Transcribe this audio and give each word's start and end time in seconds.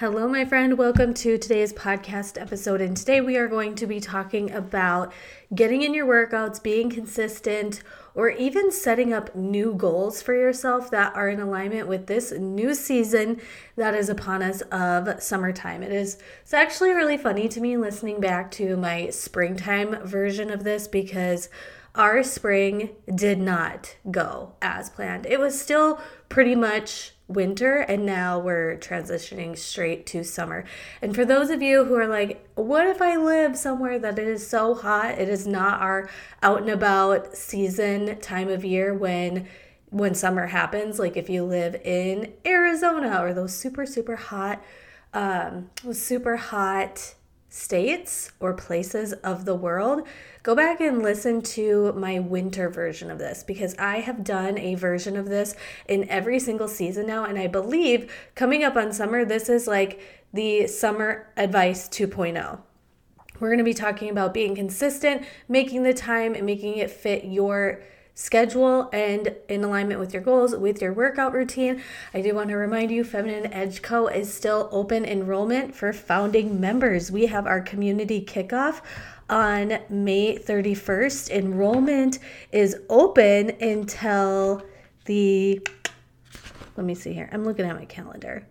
Hello, 0.00 0.28
my 0.28 0.44
friend. 0.44 0.76
Welcome 0.76 1.14
to 1.14 1.38
today's 1.38 1.72
podcast 1.72 2.38
episode. 2.38 2.82
And 2.82 2.94
today 2.94 3.22
we 3.22 3.38
are 3.38 3.48
going 3.48 3.74
to 3.76 3.86
be 3.86 3.98
talking 3.98 4.52
about 4.52 5.10
getting 5.54 5.80
in 5.80 5.94
your 5.94 6.06
workouts, 6.06 6.62
being 6.62 6.90
consistent, 6.90 7.82
or 8.14 8.28
even 8.28 8.70
setting 8.70 9.14
up 9.14 9.34
new 9.34 9.72
goals 9.72 10.20
for 10.20 10.34
yourself 10.34 10.90
that 10.90 11.16
are 11.16 11.30
in 11.30 11.40
alignment 11.40 11.88
with 11.88 12.08
this 12.08 12.30
new 12.30 12.74
season 12.74 13.40
that 13.76 13.94
is 13.94 14.10
upon 14.10 14.42
us 14.42 14.60
of 14.70 15.22
summertime. 15.22 15.82
It 15.82 15.92
is 15.92 16.18
it's 16.42 16.52
actually 16.52 16.90
really 16.90 17.16
funny 17.16 17.48
to 17.48 17.60
me 17.62 17.78
listening 17.78 18.20
back 18.20 18.50
to 18.50 18.76
my 18.76 19.08
springtime 19.08 20.06
version 20.06 20.50
of 20.50 20.62
this 20.62 20.86
because 20.86 21.48
our 21.94 22.22
spring 22.22 22.90
did 23.14 23.38
not 23.38 23.96
go 24.10 24.56
as 24.60 24.90
planned. 24.90 25.24
It 25.24 25.40
was 25.40 25.58
still 25.58 26.02
pretty 26.28 26.54
much 26.54 27.12
winter 27.28 27.78
and 27.78 28.06
now 28.06 28.38
we're 28.38 28.76
transitioning 28.76 29.58
straight 29.58 30.06
to 30.06 30.22
summer. 30.22 30.64
And 31.02 31.14
for 31.14 31.24
those 31.24 31.50
of 31.50 31.60
you 31.60 31.84
who 31.84 31.94
are 31.94 32.06
like, 32.06 32.46
what 32.54 32.86
if 32.86 33.02
I 33.02 33.16
live 33.16 33.56
somewhere 33.56 33.98
that 33.98 34.18
it 34.18 34.28
is 34.28 34.46
so 34.46 34.74
hot? 34.74 35.18
It 35.18 35.28
is 35.28 35.46
not 35.46 35.80
our 35.80 36.08
out 36.42 36.60
and 36.60 36.70
about 36.70 37.36
season 37.36 38.20
time 38.20 38.48
of 38.48 38.64
year 38.64 38.94
when 38.94 39.48
when 39.90 40.14
summer 40.14 40.46
happens. 40.46 40.98
Like 40.98 41.16
if 41.16 41.28
you 41.28 41.44
live 41.44 41.74
in 41.84 42.32
Arizona 42.44 43.20
or 43.22 43.32
those 43.34 43.54
super 43.54 43.86
super 43.86 44.16
hot 44.16 44.62
um 45.12 45.70
super 45.92 46.36
hot 46.36 47.14
states 47.48 48.32
or 48.38 48.52
places 48.52 49.12
of 49.14 49.44
the 49.46 49.54
world, 49.54 50.06
go 50.46 50.54
back 50.54 50.80
and 50.80 51.02
listen 51.02 51.42
to 51.42 51.92
my 51.94 52.20
winter 52.20 52.70
version 52.70 53.10
of 53.10 53.18
this 53.18 53.42
because 53.42 53.74
I 53.80 53.96
have 53.98 54.22
done 54.22 54.56
a 54.56 54.76
version 54.76 55.16
of 55.16 55.28
this 55.28 55.56
in 55.88 56.08
every 56.08 56.38
single 56.38 56.68
season 56.68 57.04
now. 57.04 57.24
And 57.24 57.36
I 57.36 57.48
believe 57.48 58.12
coming 58.36 58.62
up 58.62 58.76
on 58.76 58.92
summer, 58.92 59.24
this 59.24 59.48
is 59.48 59.66
like 59.66 59.98
the 60.32 60.68
summer 60.68 61.32
advice 61.36 61.88
2.0. 61.88 62.60
We're 63.40 63.48
going 63.48 63.58
to 63.58 63.64
be 63.64 63.74
talking 63.74 64.08
about 64.08 64.32
being 64.32 64.54
consistent, 64.54 65.24
making 65.48 65.82
the 65.82 65.92
time, 65.92 66.36
and 66.36 66.46
making 66.46 66.78
it 66.78 66.92
fit 66.92 67.24
your 67.24 67.82
schedule 68.14 68.88
and 68.92 69.34
in 69.48 69.64
alignment 69.64 69.98
with 69.98 70.14
your 70.14 70.22
goals, 70.22 70.54
with 70.54 70.80
your 70.80 70.92
workout 70.92 71.32
routine. 71.32 71.82
I 72.14 72.22
do 72.22 72.34
want 72.36 72.50
to 72.50 72.56
remind 72.56 72.92
you 72.92 73.02
Feminine 73.02 73.52
Edge 73.52 73.82
Co. 73.82 74.06
is 74.06 74.32
still 74.32 74.68
open 74.70 75.04
enrollment 75.04 75.74
for 75.74 75.92
founding 75.92 76.60
members. 76.60 77.10
We 77.10 77.26
have 77.26 77.46
our 77.46 77.60
community 77.60 78.24
kickoff 78.24 78.80
on 79.28 79.78
May 79.88 80.38
31st. 80.38 81.30
Enrollment 81.30 82.18
is 82.52 82.76
open 82.88 83.50
until 83.60 84.62
the, 85.04 85.60
let 86.76 86.86
me 86.86 86.94
see 86.94 87.12
here. 87.12 87.28
I'm 87.32 87.44
looking 87.44 87.66
at 87.66 87.76
my 87.76 87.84
calendar 87.84 88.46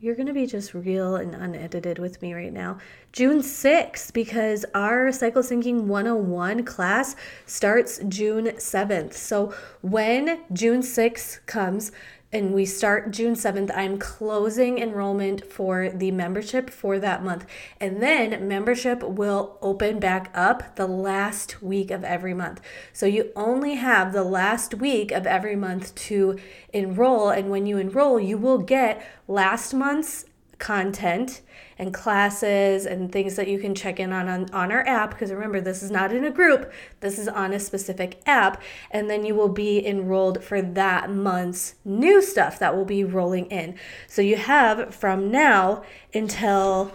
you're 0.00 0.14
going 0.14 0.26
to 0.26 0.34
be 0.34 0.46
just 0.46 0.74
real 0.74 1.16
and 1.16 1.34
unedited 1.34 1.98
with 1.98 2.20
me 2.20 2.34
right 2.34 2.52
now. 2.52 2.78
June 3.12 3.38
6th, 3.38 4.12
because 4.12 4.66
our 4.74 5.10
Cycle 5.10 5.42
Syncing 5.42 5.84
101 5.84 6.64
class 6.64 7.16
starts 7.46 7.98
June 8.06 8.46
7th. 8.46 9.14
So 9.14 9.54
when 9.80 10.40
June 10.52 10.80
6th 10.80 11.44
comes, 11.46 11.92
and 12.32 12.52
we 12.52 12.66
start 12.66 13.12
June 13.12 13.34
7th, 13.34 13.70
I'm 13.74 13.98
closing 13.98 14.78
enrollment 14.78 15.46
for 15.46 15.90
the 15.90 16.10
membership 16.10 16.70
for 16.70 16.98
that 16.98 17.22
month. 17.22 17.46
And 17.80 18.02
then 18.02 18.48
membership 18.48 19.02
will 19.02 19.58
open 19.62 20.00
back 20.00 20.30
up 20.34 20.76
the 20.76 20.88
last 20.88 21.62
week 21.62 21.90
of 21.90 22.02
every 22.02 22.34
month. 22.34 22.60
So 22.92 23.06
you 23.06 23.30
only 23.36 23.76
have 23.76 24.12
the 24.12 24.24
last 24.24 24.74
week 24.74 25.12
of 25.12 25.26
every 25.26 25.56
month 25.56 25.94
to 25.94 26.38
enroll. 26.72 27.30
And 27.30 27.48
when 27.48 27.64
you 27.64 27.78
enroll, 27.78 28.18
you 28.18 28.38
will 28.38 28.58
get 28.58 29.06
last 29.28 29.72
month's 29.72 30.24
content 30.58 31.42
and 31.78 31.92
classes 31.92 32.86
and 32.86 33.12
things 33.12 33.36
that 33.36 33.48
you 33.48 33.58
can 33.58 33.74
check 33.74 34.00
in 34.00 34.12
on, 34.12 34.28
on 34.28 34.48
on 34.52 34.72
our 34.72 34.86
app 34.86 35.10
because 35.10 35.30
remember 35.30 35.60
this 35.60 35.82
is 35.82 35.90
not 35.90 36.10
in 36.10 36.24
a 36.24 36.30
group 36.30 36.72
this 37.00 37.18
is 37.18 37.28
on 37.28 37.52
a 37.52 37.60
specific 37.60 38.20
app 38.26 38.62
and 38.90 39.10
then 39.10 39.24
you 39.24 39.34
will 39.34 39.50
be 39.50 39.86
enrolled 39.86 40.42
for 40.42 40.62
that 40.62 41.10
month's 41.10 41.74
new 41.84 42.22
stuff 42.22 42.58
that 42.58 42.76
will 42.76 42.84
be 42.84 43.04
rolling 43.04 43.46
in. 43.46 43.76
So 44.06 44.22
you 44.22 44.36
have 44.36 44.94
from 44.94 45.30
now 45.30 45.82
until 46.14 46.92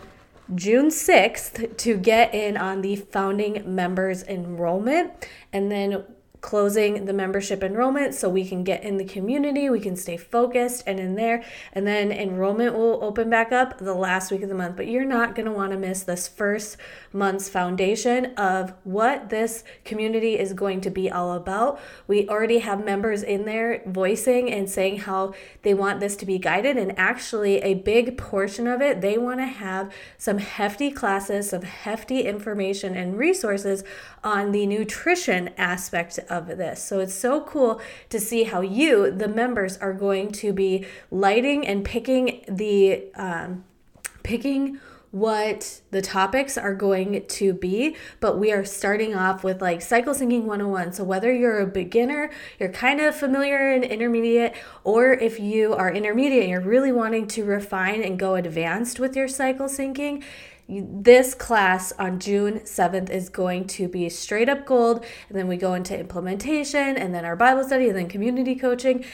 June 0.53 0.87
6th 0.87 1.77
to 1.77 1.97
get 1.97 2.33
in 2.33 2.57
on 2.57 2.81
the 2.81 2.95
founding 2.95 3.63
members 3.75 4.23
enrollment 4.23 5.27
and 5.53 5.71
then 5.71 6.03
closing 6.41 7.05
the 7.05 7.13
membership 7.13 7.63
enrollment 7.63 8.15
so 8.15 8.27
we 8.27 8.45
can 8.45 8.63
get 8.63 8.83
in 8.83 8.97
the 8.97 9.05
community, 9.05 9.69
we 9.69 9.79
can 9.79 9.95
stay 9.95 10.17
focused 10.17 10.83
and 10.87 10.99
in 10.99 11.15
there. 11.15 11.43
And 11.71 11.85
then 11.85 12.11
enrollment 12.11 12.75
will 12.75 12.99
open 13.03 13.29
back 13.29 13.51
up 13.51 13.77
the 13.77 13.93
last 13.93 14.31
week 14.31 14.41
of 14.41 14.49
the 14.49 14.55
month. 14.55 14.75
But 14.75 14.87
you're 14.87 15.05
not 15.05 15.35
going 15.35 15.45
to 15.45 15.51
want 15.51 15.71
to 15.71 15.77
miss 15.77 16.01
this 16.03 16.27
first 16.27 16.77
month's 17.13 17.47
foundation 17.47 18.33
of 18.37 18.73
what 18.83 19.29
this 19.29 19.63
community 19.85 20.39
is 20.39 20.53
going 20.53 20.81
to 20.81 20.89
be 20.89 21.11
all 21.11 21.33
about. 21.33 21.79
We 22.07 22.27
already 22.27 22.59
have 22.59 22.83
members 22.83 23.21
in 23.21 23.45
there 23.45 23.83
voicing 23.85 24.51
and 24.51 24.67
saying 24.69 24.99
how 24.99 25.33
they 25.61 25.75
want 25.75 25.99
this 25.99 26.15
to 26.17 26.25
be 26.25 26.39
guided. 26.39 26.75
And 26.75 26.97
actually, 26.97 27.61
a 27.61 27.75
big 27.75 28.17
portion 28.17 28.65
of 28.65 28.81
it, 28.81 29.01
they 29.01 29.17
want 29.17 29.39
to 29.41 29.45
have 29.45 29.93
some 30.17 30.39
hefty 30.39 30.89
classes, 30.89 31.51
some 31.51 31.61
hefty 31.61 32.21
information 32.21 32.95
and 32.95 33.17
resources 33.17 33.83
on 34.23 34.51
the 34.51 34.65
nutrition 34.65 35.51
aspect 35.57 36.19
of 36.31 36.47
this. 36.47 36.83
So 36.83 36.99
it's 36.99 37.13
so 37.13 37.41
cool 37.41 37.81
to 38.09 38.19
see 38.19 38.43
how 38.43 38.61
you, 38.61 39.11
the 39.11 39.27
members, 39.27 39.77
are 39.77 39.93
going 39.93 40.31
to 40.33 40.53
be 40.53 40.85
lighting 41.11 41.67
and 41.67 41.83
picking 41.83 42.43
the 42.47 43.11
um, 43.15 43.65
picking 44.23 44.79
what 45.11 45.81
the 45.91 46.01
topics 46.01 46.57
are 46.57 46.73
going 46.73 47.25
to 47.27 47.53
be, 47.53 47.97
but 48.21 48.39
we 48.39 48.51
are 48.53 48.63
starting 48.63 49.13
off 49.13 49.43
with 49.43 49.61
like 49.61 49.81
cycle 49.81 50.13
syncing 50.13 50.43
101. 50.43 50.93
So, 50.93 51.03
whether 51.03 51.33
you're 51.33 51.59
a 51.59 51.67
beginner, 51.67 52.31
you're 52.59 52.71
kind 52.71 53.01
of 53.01 53.13
familiar 53.13 53.71
and 53.71 53.83
intermediate, 53.83 54.55
or 54.85 55.11
if 55.11 55.37
you 55.37 55.73
are 55.73 55.91
intermediate 55.91 56.43
and 56.43 56.49
you're 56.49 56.61
really 56.61 56.93
wanting 56.93 57.27
to 57.27 57.43
refine 57.43 58.01
and 58.01 58.17
go 58.17 58.35
advanced 58.35 58.99
with 58.99 59.15
your 59.15 59.27
cycle 59.27 59.67
syncing, 59.67 60.23
this 60.67 61.33
class 61.33 61.91
on 61.99 62.19
June 62.19 62.59
7th 62.59 63.09
is 63.09 63.29
going 63.29 63.67
to 63.67 63.87
be 63.87 64.07
straight 64.09 64.49
up 64.49 64.65
gold. 64.65 65.05
And 65.29 65.37
then 65.37 65.47
we 65.47 65.57
go 65.57 65.73
into 65.73 65.97
implementation 65.97 66.97
and 66.97 67.13
then 67.13 67.25
our 67.25 67.35
Bible 67.35 67.63
study 67.63 67.89
and 67.89 67.97
then 67.97 68.07
community 68.07 68.55
coaching. 68.55 69.05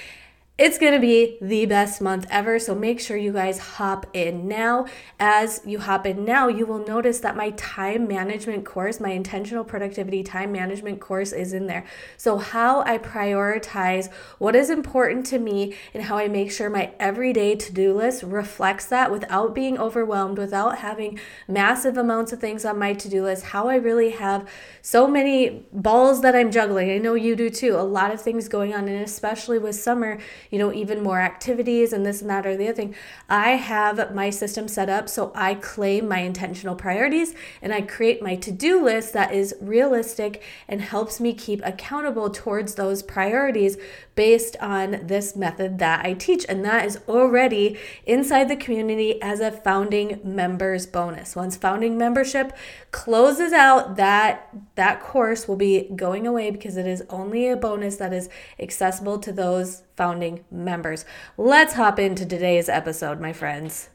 It's 0.57 0.79
going 0.79 0.94
to 0.94 1.00
be 1.00 1.38
the 1.40 1.68
best 1.68 2.01
month 2.01 2.25
ever. 2.31 2.57
So 2.57 2.73
make 2.73 3.00
sure 3.00 3.16
you 3.16 3.31
guys 3.31 3.59
hop 3.59 4.07
in 4.13 4.47
now. 4.47 4.88
As 5.19 5.62
you 5.66 5.78
hop 5.78 6.07
in 6.07 6.25
now, 6.25 6.47
you 6.47 6.66
will 6.66 6.84
notice 6.84 7.19
that 7.19 7.35
my 7.35 7.51
time 7.51 8.07
management 8.07 8.66
course, 8.66 9.00
my 9.00 9.12
intentional 9.12 9.63
productivity 9.63 10.23
time 10.23 10.51
management 10.51 11.00
course, 11.00 11.31
is 11.31 11.53
in 11.53 11.67
there. 11.67 11.85
So, 12.17 12.38
how 12.40 12.81
I 12.81 12.97
prioritize 12.97 14.12
what 14.40 14.56
is 14.56 14.72
important 14.72 15.28
to 15.28 15.38
me 15.38 15.75
and 15.94 16.03
how 16.03 16.17
I 16.17 16.28
make 16.28 16.51
sure 16.51 16.72
my 16.72 16.91
everyday 17.00 17.56
to 17.56 17.72
do 17.72 17.96
list 17.96 18.23
reflects 18.23 18.88
that 18.88 19.12
without 19.12 19.53
being 19.53 19.78
overwhelmed, 19.78 20.40
without 20.40 20.79
having 20.79 21.19
massive 21.47 21.97
amounts 21.97 22.34
of 22.34 22.40
things 22.40 22.66
on 22.66 22.79
my 22.79 22.94
to 22.94 23.07
do 23.07 23.23
list, 23.23 23.46
how 23.46 23.67
I 23.67 23.75
really 23.75 24.09
have 24.09 24.50
so 24.81 25.07
many 25.07 25.66
balls 25.72 26.23
that 26.23 26.35
I'm 26.35 26.50
juggling. 26.50 26.90
I 26.90 26.97
know 26.97 27.13
you 27.13 27.35
do 27.35 27.51
too. 27.51 27.75
A 27.75 27.84
lot 27.84 28.09
of 28.09 28.19
things 28.19 28.47
going 28.47 28.73
on, 28.73 28.88
and 28.88 29.03
especially 29.03 29.59
with 29.59 29.75
summer 29.75 30.17
you 30.52 30.59
know, 30.59 30.74
even 30.74 31.02
more 31.02 31.19
activities 31.19 31.94
and 31.94 32.06
this 32.06 32.22
and 32.22 32.30
that 32.30 32.46
or 32.46 32.56
the 32.56 32.66
other 32.66 32.74
thing. 32.74 32.96
I 33.30 33.52
have 33.52 34.13
my 34.13 34.30
system 34.30 34.68
set 34.68 34.90
up 34.90 35.09
so 35.09 35.31
I 35.35 35.56
claim 35.56 36.08
my 36.08 36.19
intentional 36.19 36.75
priorities 36.75 37.34
and 37.62 37.74
I 37.74 37.81
create 37.81 38.22
my 38.22 38.35
to 38.35 38.52
do 38.52 38.84
list 38.84 39.13
that 39.13 39.34
is 39.34 39.56
realistic 39.59 40.44
and 40.68 40.81
helps 40.81 41.19
me 41.19 41.34
keep 41.34 41.62
accountable 41.63 42.30
towards 42.30 42.75
those 42.75 43.03
priorities 43.03 43.78
based 44.17 44.57
on 44.59 45.00
this 45.03 45.35
method 45.35 45.78
that 45.78 46.03
I 46.05 46.13
teach. 46.13 46.45
And 46.50 46.66
that 46.66 46.85
is 46.85 47.00
already 47.07 47.78
inside 48.05 48.50
the 48.50 48.57
community 48.57 49.22
as 49.22 49.39
a 49.39 49.51
founding 49.51 50.19
members 50.23 50.85
bonus. 50.85 51.35
Once 51.35 51.55
founding 51.55 51.97
membership 51.97 52.52
closes 52.91 53.53
out, 53.53 53.96
that 53.96 54.49
that 54.75 54.99
course 54.99 55.47
will 55.47 55.55
be 55.55 55.90
going 55.96 56.28
away 56.28 56.52
because 56.52 56.75
it 56.75 56.87
is 56.87 57.03
only 57.09 57.47
a 57.47 57.55
bonus 57.55 57.97
that 57.97 58.11
is 58.11 58.28
accessible 58.59 59.19
to 59.19 59.31
those 59.31 59.84
founding 59.96 60.43
members. 60.52 61.05
Let's 61.37 61.75
hop 61.75 61.99
into 61.99 62.25
today's 62.25 62.67
episode, 62.67 63.22
my 63.22 63.31
friends. 63.31 63.90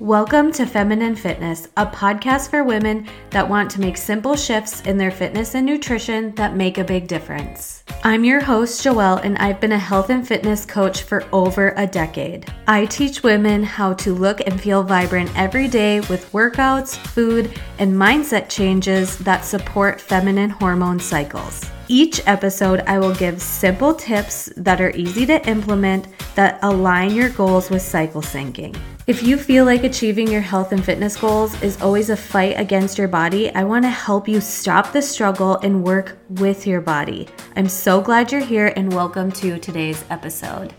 Welcome 0.00 0.50
to 0.54 0.66
Feminine 0.66 1.14
Fitness, 1.14 1.68
a 1.76 1.86
podcast 1.86 2.50
for 2.50 2.64
women 2.64 3.06
that 3.30 3.48
want 3.48 3.70
to 3.70 3.80
make 3.80 3.96
simple 3.96 4.34
shifts 4.34 4.80
in 4.80 4.98
their 4.98 5.12
fitness 5.12 5.54
and 5.54 5.64
nutrition 5.64 6.34
that 6.34 6.56
make 6.56 6.78
a 6.78 6.84
big 6.84 7.06
difference. 7.06 7.84
I'm 8.02 8.24
your 8.24 8.40
host, 8.40 8.84
Joelle, 8.84 9.24
and 9.24 9.38
I've 9.38 9.60
been 9.60 9.70
a 9.70 9.78
health 9.78 10.10
and 10.10 10.26
fitness 10.26 10.66
coach 10.66 11.04
for 11.04 11.24
over 11.32 11.74
a 11.76 11.86
decade. 11.86 12.52
I 12.66 12.86
teach 12.86 13.22
women 13.22 13.62
how 13.62 13.92
to 13.94 14.12
look 14.12 14.40
and 14.40 14.60
feel 14.60 14.82
vibrant 14.82 15.30
every 15.38 15.68
day 15.68 16.00
with 16.00 16.32
workouts, 16.32 16.96
food, 16.96 17.56
and 17.78 17.94
mindset 17.94 18.48
changes 18.48 19.16
that 19.18 19.44
support 19.44 20.00
feminine 20.00 20.50
hormone 20.50 20.98
cycles. 20.98 21.70
Each 21.88 22.26
episode, 22.26 22.80
I 22.86 22.98
will 22.98 23.14
give 23.14 23.42
simple 23.42 23.92
tips 23.92 24.50
that 24.56 24.80
are 24.80 24.90
easy 24.96 25.26
to 25.26 25.46
implement 25.46 26.08
that 26.34 26.58
align 26.62 27.14
your 27.14 27.28
goals 27.28 27.68
with 27.68 27.82
cycle 27.82 28.22
syncing. 28.22 28.74
If 29.06 29.22
you 29.22 29.36
feel 29.36 29.66
like 29.66 29.84
achieving 29.84 30.28
your 30.28 30.40
health 30.40 30.72
and 30.72 30.82
fitness 30.82 31.14
goals 31.14 31.60
is 31.62 31.82
always 31.82 32.08
a 32.08 32.16
fight 32.16 32.58
against 32.58 32.96
your 32.96 33.08
body, 33.08 33.54
I 33.54 33.64
want 33.64 33.84
to 33.84 33.90
help 33.90 34.26
you 34.26 34.40
stop 34.40 34.92
the 34.92 35.02
struggle 35.02 35.58
and 35.58 35.84
work 35.84 36.16
with 36.30 36.66
your 36.66 36.80
body. 36.80 37.28
I'm 37.54 37.68
so 37.68 38.00
glad 38.00 38.32
you're 38.32 38.40
here 38.40 38.72
and 38.76 38.90
welcome 38.90 39.30
to 39.32 39.58
today's 39.58 40.02
episode. 40.08 40.72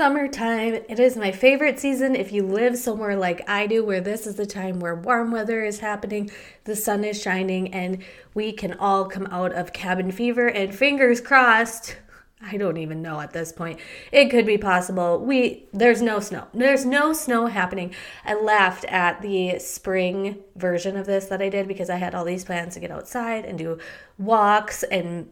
Summertime, 0.00 0.80
it 0.88 0.98
is 0.98 1.14
my 1.14 1.30
favorite 1.30 1.78
season. 1.78 2.16
If 2.16 2.32
you 2.32 2.42
live 2.42 2.78
somewhere 2.78 3.16
like 3.16 3.46
I 3.46 3.66
do, 3.66 3.84
where 3.84 4.00
this 4.00 4.26
is 4.26 4.36
the 4.36 4.46
time 4.46 4.80
where 4.80 4.94
warm 4.94 5.30
weather 5.30 5.62
is 5.62 5.80
happening, 5.80 6.30
the 6.64 6.74
sun 6.74 7.04
is 7.04 7.20
shining, 7.20 7.74
and 7.74 8.02
we 8.32 8.50
can 8.52 8.72
all 8.78 9.04
come 9.04 9.26
out 9.26 9.52
of 9.52 9.74
cabin 9.74 10.10
fever, 10.10 10.46
and 10.48 10.74
fingers 10.74 11.20
crossed, 11.20 11.98
I 12.40 12.56
don't 12.56 12.78
even 12.78 13.02
know 13.02 13.20
at 13.20 13.34
this 13.34 13.52
point. 13.52 13.78
It 14.10 14.30
could 14.30 14.46
be 14.46 14.56
possible. 14.56 15.20
We 15.20 15.66
there's 15.74 16.00
no 16.00 16.18
snow. 16.18 16.46
There's 16.54 16.86
no 16.86 17.12
snow 17.12 17.48
happening. 17.48 17.94
I 18.24 18.40
laughed 18.40 18.86
at 18.86 19.20
the 19.20 19.58
spring 19.58 20.38
version 20.56 20.96
of 20.96 21.04
this 21.04 21.26
that 21.26 21.42
I 21.42 21.50
did 21.50 21.68
because 21.68 21.90
I 21.90 21.96
had 21.96 22.14
all 22.14 22.24
these 22.24 22.46
plans 22.46 22.72
to 22.72 22.80
get 22.80 22.90
outside 22.90 23.44
and 23.44 23.58
do 23.58 23.78
walks 24.16 24.82
and 24.82 25.28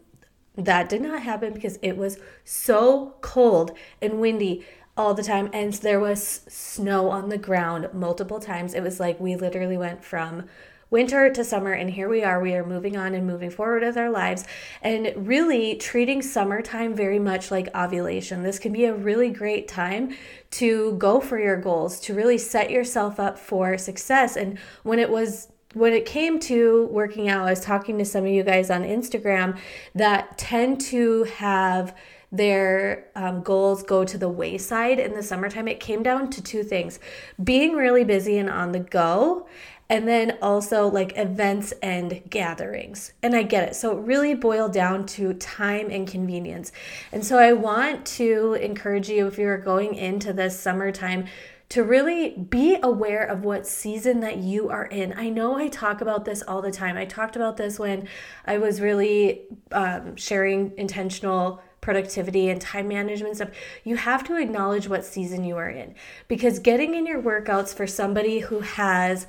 that 0.59 0.89
did 0.89 1.01
not 1.01 1.23
happen 1.23 1.55
because 1.55 1.79
it 1.83 1.97
was 1.97 2.19
so 2.45 3.15
cold 3.21 3.73
and 4.03 4.21
windy 4.21 4.67
all 4.97 5.15
the 5.15 5.23
time 5.23 5.49
and 5.53 5.75
there 5.75 6.01
was 6.01 6.41
snow 6.49 7.09
on 7.09 7.29
the 7.29 7.39
ground 7.39 7.89
multiple 7.93 8.41
times. 8.41 8.75
It 8.75 8.83
was 8.83 8.99
like 8.99 9.21
we 9.21 9.37
literally 9.37 9.79
went 9.79 10.05
from 10.05 10.47
winter 10.91 11.31
to 11.31 11.45
summer 11.45 11.73
and 11.73 11.91
here 11.91 12.09
we 12.09 12.25
are. 12.25 12.41
We 12.41 12.55
are 12.55 12.67
moving 12.67 12.97
on 12.97 13.15
and 13.15 13.25
moving 13.25 13.51
forward 13.51 13.85
with 13.85 13.97
our 13.97 14.11
lives 14.11 14.45
and 14.83 15.13
really 15.17 15.77
treating 15.77 16.21
summertime 16.21 16.95
very 16.95 17.21
much 17.21 17.53
like 17.53 17.73
ovulation. 17.77 18.43
This 18.43 18.59
can 18.59 18.73
be 18.73 18.87
a 18.87 18.95
really 18.95 19.31
great 19.31 19.69
time 19.69 20.17
to 20.53 20.95
go 20.95 21.21
for 21.21 21.39
your 21.39 21.57
goals 21.57 22.01
to 22.01 22.15
really 22.15 22.39
set 22.39 22.71
yourself 22.71 23.21
up 23.21 23.39
for 23.39 23.79
success. 23.79 24.37
And 24.37 24.59
when 24.83 24.99
it 24.99 25.11
was 25.11 25.49
when 25.75 25.93
it 25.93 26.07
came 26.07 26.39
to 26.39 26.87
working 26.87 27.29
out 27.29 27.47
i 27.47 27.51
was 27.51 27.61
talking 27.61 27.99
to 27.99 28.05
some 28.05 28.25
of 28.25 28.31
you 28.31 28.43
guys 28.43 28.71
on 28.71 28.83
instagram 28.83 29.59
that 29.95 30.37
tend 30.39 30.81
to 30.81 31.25
have 31.25 31.95
their 32.31 33.07
um, 33.15 33.43
goals 33.43 33.83
go 33.83 34.05
to 34.05 34.19
the 34.19 34.29
wayside 34.29 34.99
in 34.99 35.15
the 35.15 35.23
summertime 35.23 35.69
it 35.69 35.81
came 35.81 36.03
down 36.03 36.29
to 36.31 36.43
two 36.43 36.63
things 36.63 36.99
being 37.43 37.75
really 37.75 38.05
busy 38.05 38.39
and 38.39 38.51
on 38.51 38.73
the 38.73 38.81
go 38.81 39.47
and 39.91 40.07
then 40.07 40.37
also 40.43 40.89
like 40.89 41.17
events 41.17 41.73
and 41.83 42.23
gatherings. 42.29 43.13
And 43.23 43.35
I 43.35 43.43
get 43.43 43.69
it. 43.69 43.75
So 43.75 43.97
it 43.97 44.03
really 44.03 44.35
boiled 44.35 44.73
down 44.73 45.07
to 45.07 45.33
time 45.35 45.91
and 45.91 46.07
convenience. 46.07 46.73
And 47.13 47.25
so 47.25 47.39
I 47.39 47.53
want 47.55 48.05
to 48.07 48.55
encourage 48.55 49.09
you 49.09 49.27
if 49.27 49.39
you're 49.39 49.59
going 49.59 49.95
into 49.95 50.33
this 50.33 50.59
summertime 50.59 51.27
to 51.71 51.85
really 51.85 52.31
be 52.31 52.79
aware 52.83 53.25
of 53.25 53.45
what 53.45 53.67
season 53.67 54.21
that 54.21 54.39
you 54.39 54.71
are 54.71 54.87
in. 54.87 55.13
I 55.19 55.29
know 55.29 55.57
I 55.57 55.69
talk 55.69 56.01
about 56.01 56.25
this 56.25 56.43
all 56.43 56.63
the 56.63 56.71
time. 56.71 56.97
I 56.97 57.05
talked 57.05 57.37
about 57.37 57.59
this 57.59 57.79
when 57.79 58.09
I 58.47 58.59
was 58.59 58.81
really 58.81 59.43
um, 59.73 60.17
sharing 60.17 60.73
intentional 60.79 61.61
productivity 61.81 62.49
and 62.49 62.61
time 62.61 62.89
management 62.89 63.37
stuff, 63.37 63.51
you 63.85 63.97
have 63.97 64.25
to 64.25 64.37
acknowledge 64.37 64.89
what 64.89 65.05
season 65.05 65.45
you 65.45 65.57
are 65.57 65.69
in. 65.69 65.95
Because 66.27 66.59
getting 66.59 66.95
in 66.95 67.07
your 67.07 67.23
workouts 67.23 67.73
for 67.73 67.87
somebody 67.87 68.41
who 68.41 68.61
has 68.61 69.27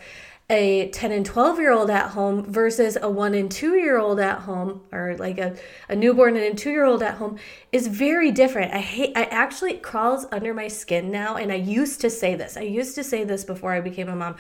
a 0.49 0.89
10 0.89 1.11
and 1.11 1.25
12 1.25 1.59
year 1.59 1.71
old 1.71 1.91
at 1.91 2.09
home 2.09 2.43
versus 2.51 2.97
a 2.99 3.09
1 3.09 3.35
and 3.35 3.51
2 3.51 3.75
year 3.75 3.99
old 3.99 4.19
at 4.19 4.39
home 4.39 4.81
or 4.91 5.15
like 5.17 5.37
a, 5.37 5.55
a 5.87 5.95
newborn 5.95 6.35
and 6.35 6.53
a 6.53 6.55
2 6.55 6.71
year 6.71 6.85
old 6.85 7.03
at 7.03 7.15
home 7.15 7.37
is 7.71 7.85
very 7.85 8.31
different. 8.31 8.73
I 8.73 8.79
hate 8.79 9.15
I 9.15 9.25
actually 9.25 9.77
crawls 9.77 10.25
under 10.31 10.53
my 10.53 10.67
skin 10.67 11.11
now 11.11 11.35
and 11.35 11.51
I 11.51 11.55
used 11.55 12.01
to 12.01 12.09
say 12.09 12.33
this. 12.33 12.57
I 12.57 12.61
used 12.61 12.95
to 12.95 13.03
say 13.03 13.23
this 13.23 13.43
before 13.43 13.73
I 13.73 13.81
became 13.81 14.09
a 14.09 14.15
mom 14.15 14.37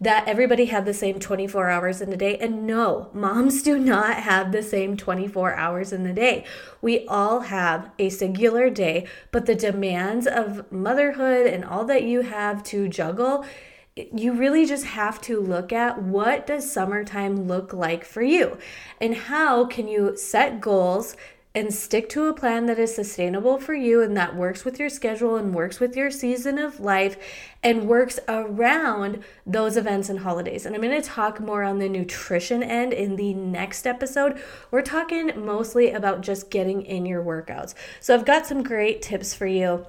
that 0.00 0.26
everybody 0.26 0.64
had 0.64 0.86
the 0.86 0.94
same 0.94 1.20
24 1.20 1.68
hours 1.68 2.00
in 2.00 2.10
a 2.10 2.16
day 2.16 2.38
and 2.38 2.66
no, 2.66 3.10
moms 3.12 3.62
do 3.62 3.78
not 3.78 4.14
have 4.14 4.52
the 4.52 4.62
same 4.62 4.96
24 4.96 5.54
hours 5.56 5.92
in 5.92 6.04
the 6.04 6.14
day. 6.14 6.46
We 6.80 7.06
all 7.06 7.40
have 7.40 7.90
a 7.98 8.08
singular 8.08 8.70
day, 8.70 9.06
but 9.30 9.44
the 9.44 9.54
demands 9.54 10.26
of 10.26 10.72
motherhood 10.72 11.46
and 11.46 11.66
all 11.66 11.84
that 11.84 12.04
you 12.04 12.22
have 12.22 12.62
to 12.64 12.88
juggle 12.88 13.44
you 13.96 14.32
really 14.32 14.66
just 14.66 14.84
have 14.84 15.20
to 15.22 15.40
look 15.40 15.72
at 15.72 16.00
what 16.00 16.46
does 16.46 16.70
summertime 16.70 17.46
look 17.48 17.72
like 17.72 18.04
for 18.04 18.22
you 18.22 18.56
and 19.00 19.14
how 19.14 19.64
can 19.64 19.88
you 19.88 20.16
set 20.16 20.60
goals 20.60 21.16
and 21.52 21.74
stick 21.74 22.08
to 22.08 22.26
a 22.26 22.32
plan 22.32 22.66
that 22.66 22.78
is 22.78 22.94
sustainable 22.94 23.58
for 23.58 23.74
you 23.74 24.00
and 24.00 24.16
that 24.16 24.36
works 24.36 24.64
with 24.64 24.78
your 24.78 24.88
schedule 24.88 25.34
and 25.34 25.52
works 25.52 25.80
with 25.80 25.96
your 25.96 26.08
season 26.08 26.58
of 26.58 26.78
life 26.78 27.16
and 27.60 27.88
works 27.88 28.20
around 28.28 29.24
those 29.44 29.76
events 29.76 30.08
and 30.08 30.20
holidays. 30.20 30.64
And 30.64 30.76
I'm 30.76 30.80
going 30.80 31.02
to 31.02 31.06
talk 31.06 31.40
more 31.40 31.64
on 31.64 31.80
the 31.80 31.88
nutrition 31.88 32.62
end 32.62 32.92
in 32.92 33.16
the 33.16 33.34
next 33.34 33.84
episode. 33.84 34.40
We're 34.70 34.82
talking 34.82 35.32
mostly 35.44 35.90
about 35.90 36.20
just 36.20 36.50
getting 36.50 36.82
in 36.82 37.04
your 37.04 37.24
workouts. 37.24 37.74
So 37.98 38.14
I've 38.14 38.24
got 38.24 38.46
some 38.46 38.62
great 38.62 39.02
tips 39.02 39.34
for 39.34 39.46
you 39.48 39.86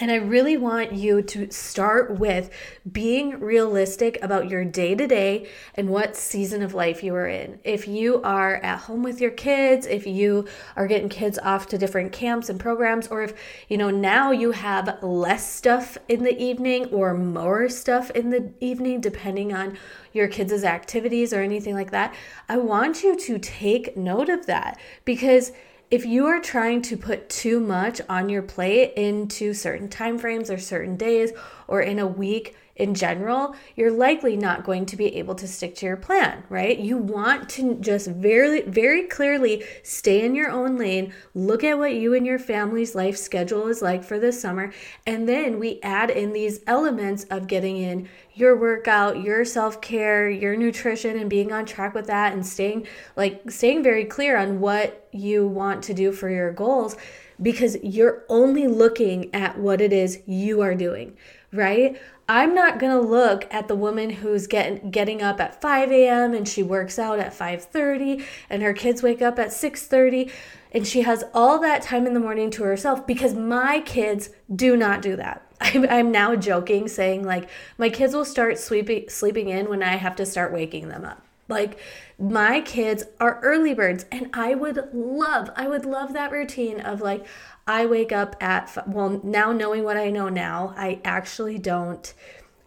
and 0.00 0.10
I 0.10 0.16
really 0.16 0.56
want 0.56 0.92
you 0.92 1.22
to 1.22 1.50
start 1.52 2.18
with 2.18 2.50
being 2.90 3.38
realistic 3.38 4.18
about 4.22 4.50
your 4.50 4.64
day 4.64 4.96
to 4.96 5.06
day 5.06 5.48
and 5.76 5.88
what 5.88 6.16
season 6.16 6.62
of 6.62 6.74
life 6.74 7.04
you 7.04 7.14
are 7.14 7.28
in. 7.28 7.60
If 7.62 7.86
you 7.86 8.20
are 8.22 8.56
at 8.56 8.80
home 8.80 9.04
with 9.04 9.20
your 9.20 9.30
kids, 9.30 9.86
if 9.86 10.04
you 10.04 10.48
are 10.74 10.88
getting 10.88 11.08
kids 11.08 11.38
off 11.38 11.68
to 11.68 11.78
different 11.78 12.10
camps 12.10 12.48
and 12.48 12.58
programs, 12.58 13.06
or 13.06 13.22
if, 13.22 13.34
you 13.68 13.76
know, 13.76 13.90
now 13.90 14.32
you 14.32 14.50
have 14.50 15.00
less 15.00 15.52
stuff 15.52 15.96
in 16.08 16.24
the 16.24 16.36
evening 16.42 16.86
or 16.86 17.14
more 17.14 17.68
stuff 17.68 18.10
in 18.10 18.30
the 18.30 18.52
evening, 18.58 19.00
depending 19.00 19.52
on 19.52 19.78
your 20.12 20.26
kids' 20.26 20.64
activities 20.64 21.32
or 21.32 21.40
anything 21.40 21.74
like 21.74 21.92
that, 21.92 22.12
I 22.48 22.56
want 22.56 23.04
you 23.04 23.16
to 23.16 23.38
take 23.38 23.96
note 23.96 24.28
of 24.28 24.46
that 24.46 24.78
because 25.04 25.52
if 25.94 26.04
you 26.04 26.26
are 26.26 26.40
trying 26.40 26.82
to 26.82 26.96
put 26.96 27.30
too 27.30 27.60
much 27.60 28.00
on 28.08 28.28
your 28.28 28.42
plate 28.42 28.92
into 28.96 29.54
certain 29.54 29.88
time 29.88 30.18
frames 30.18 30.50
or 30.50 30.58
certain 30.58 30.96
days 30.96 31.30
or 31.68 31.80
in 31.82 32.00
a 32.00 32.06
week 32.06 32.56
in 32.74 32.94
general, 32.94 33.54
you're 33.76 33.92
likely 33.92 34.36
not 34.36 34.64
going 34.64 34.84
to 34.86 34.96
be 34.96 35.14
able 35.14 35.36
to 35.36 35.46
stick 35.46 35.76
to 35.76 35.86
your 35.86 35.96
plan, 35.96 36.42
right? 36.48 36.76
You 36.76 36.96
want 36.96 37.48
to 37.50 37.76
just 37.76 38.08
very, 38.08 38.62
very 38.62 39.04
clearly 39.04 39.62
stay 39.84 40.24
in 40.24 40.34
your 40.34 40.50
own 40.50 40.76
lane, 40.76 41.14
look 41.32 41.62
at 41.62 41.78
what 41.78 41.94
you 41.94 42.12
and 42.14 42.26
your 42.26 42.40
family's 42.40 42.96
life 42.96 43.16
schedule 43.16 43.68
is 43.68 43.80
like 43.80 44.02
for 44.02 44.18
the 44.18 44.32
summer, 44.32 44.72
and 45.06 45.28
then 45.28 45.60
we 45.60 45.78
add 45.84 46.10
in 46.10 46.32
these 46.32 46.58
elements 46.66 47.22
of 47.30 47.46
getting 47.46 47.76
in 47.76 48.08
your 48.34 48.56
workout, 48.56 49.22
your 49.22 49.44
self-care, 49.44 50.28
your 50.28 50.56
nutrition 50.56 51.16
and 51.16 51.30
being 51.30 51.52
on 51.52 51.64
track 51.64 51.94
with 51.94 52.08
that 52.08 52.32
and 52.32 52.44
staying 52.44 52.86
like 53.16 53.50
staying 53.50 53.82
very 53.82 54.04
clear 54.04 54.36
on 54.36 54.60
what 54.60 55.08
you 55.12 55.46
want 55.46 55.82
to 55.84 55.94
do 55.94 56.10
for 56.12 56.28
your 56.28 56.52
goals 56.52 56.96
because 57.40 57.76
you're 57.82 58.24
only 58.28 58.66
looking 58.66 59.32
at 59.34 59.58
what 59.58 59.80
it 59.80 59.92
is 59.92 60.20
you 60.26 60.60
are 60.60 60.74
doing, 60.74 61.16
right? 61.52 62.00
I'm 62.28 62.54
not 62.54 62.78
gonna 62.78 63.00
look 63.00 63.46
at 63.52 63.68
the 63.68 63.74
woman 63.74 64.10
who's 64.10 64.46
getting 64.46 64.90
getting 64.90 65.22
up 65.22 65.40
at 65.40 65.60
5 65.60 65.92
a.m. 65.92 66.34
and 66.34 66.48
she 66.48 66.62
works 66.62 66.98
out 66.98 67.18
at 67.18 67.32
5:30 67.34 68.24
and 68.48 68.62
her 68.62 68.72
kids 68.72 69.02
wake 69.02 69.22
up 69.22 69.38
at 69.38 69.52
6:30 69.52 70.30
and 70.72 70.86
she 70.86 71.02
has 71.02 71.22
all 71.32 71.60
that 71.60 71.82
time 71.82 72.06
in 72.06 72.14
the 72.14 72.20
morning 72.20 72.50
to 72.52 72.64
herself 72.64 73.06
because 73.06 73.34
my 73.34 73.80
kids 73.80 74.30
do 74.54 74.76
not 74.76 75.02
do 75.02 75.16
that. 75.16 75.42
I'm, 75.64 75.88
I'm 75.88 76.12
now 76.12 76.36
joking, 76.36 76.88
saying 76.88 77.24
like 77.24 77.48
my 77.78 77.88
kids 77.88 78.14
will 78.14 78.24
start 78.24 78.58
sleeping 78.58 79.08
sleeping 79.08 79.48
in 79.48 79.68
when 79.68 79.82
I 79.82 79.96
have 79.96 80.16
to 80.16 80.26
start 80.26 80.52
waking 80.52 80.88
them 80.88 81.04
up. 81.04 81.22
Like 81.48 81.78
my 82.18 82.60
kids 82.60 83.04
are 83.20 83.40
early 83.42 83.74
birds 83.74 84.06
and 84.12 84.30
I 84.32 84.54
would 84.54 84.90
love 84.92 85.50
I 85.56 85.68
would 85.68 85.84
love 85.84 86.12
that 86.12 86.32
routine 86.32 86.80
of 86.80 87.00
like 87.00 87.26
I 87.66 87.86
wake 87.86 88.12
up 88.12 88.36
at 88.40 88.86
well 88.86 89.20
now 89.24 89.52
knowing 89.52 89.84
what 89.84 89.96
I 89.96 90.10
know 90.10 90.28
now, 90.28 90.74
I 90.76 91.00
actually 91.04 91.58
don't 91.58 92.12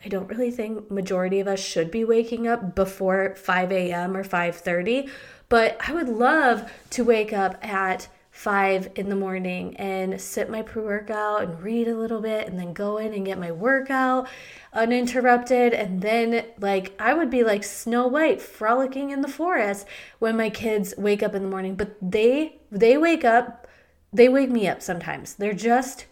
I 0.04 0.10
don't 0.10 0.30
really 0.30 0.52
think 0.52 0.90
majority 0.92 1.40
of 1.40 1.48
us 1.48 1.60
should 1.60 1.92
be 1.92 2.04
waking 2.04 2.48
up 2.48 2.76
before 2.76 3.36
5 3.36 3.72
a.m. 3.72 4.16
or 4.16 4.24
5:30, 4.24 5.10
but 5.50 5.78
I 5.88 5.94
would 5.94 6.10
love 6.10 6.72
to 6.92 7.04
wake 7.04 7.34
up 7.34 7.58
at 7.66 8.08
5 8.38 8.92
in 8.94 9.10
the 9.10 9.16
morning 9.16 9.76
and 9.78 10.22
sit 10.22 10.48
my 10.48 10.62
pre-workout 10.62 11.42
and 11.42 11.60
read 11.60 11.88
a 11.88 11.98
little 11.98 12.22
bit 12.22 12.48
and 12.48 12.60
then 12.60 12.72
go 12.72 12.98
in 12.98 13.12
and 13.12 13.26
get 13.26 13.40
my 13.40 13.52
workout 13.52 14.28
uninterrupted 14.74 15.74
and 15.74 16.04
then 16.04 16.46
like 16.60 16.94
I 17.00 17.16
would 17.16 17.32
be 17.32 17.44
like 17.44 17.64
Snow 17.64 18.06
White 18.06 18.40
frolicking 18.40 19.10
in 19.10 19.22
the 19.22 19.28
forest 19.28 19.88
when 20.20 20.38
my 20.38 20.52
kids 20.52 20.94
wake 21.00 21.24
up 21.24 21.34
in 21.34 21.42
the 21.42 21.50
morning, 21.50 21.74
but 21.74 21.96
they 22.00 22.60
they 22.72 22.96
wake 22.96 23.26
up 23.26 23.68
they 24.14 24.30
wake 24.30 24.52
me 24.52 24.68
up 24.68 24.84
sometimes. 24.84 25.34
They're 25.34 25.54
just 25.54 26.06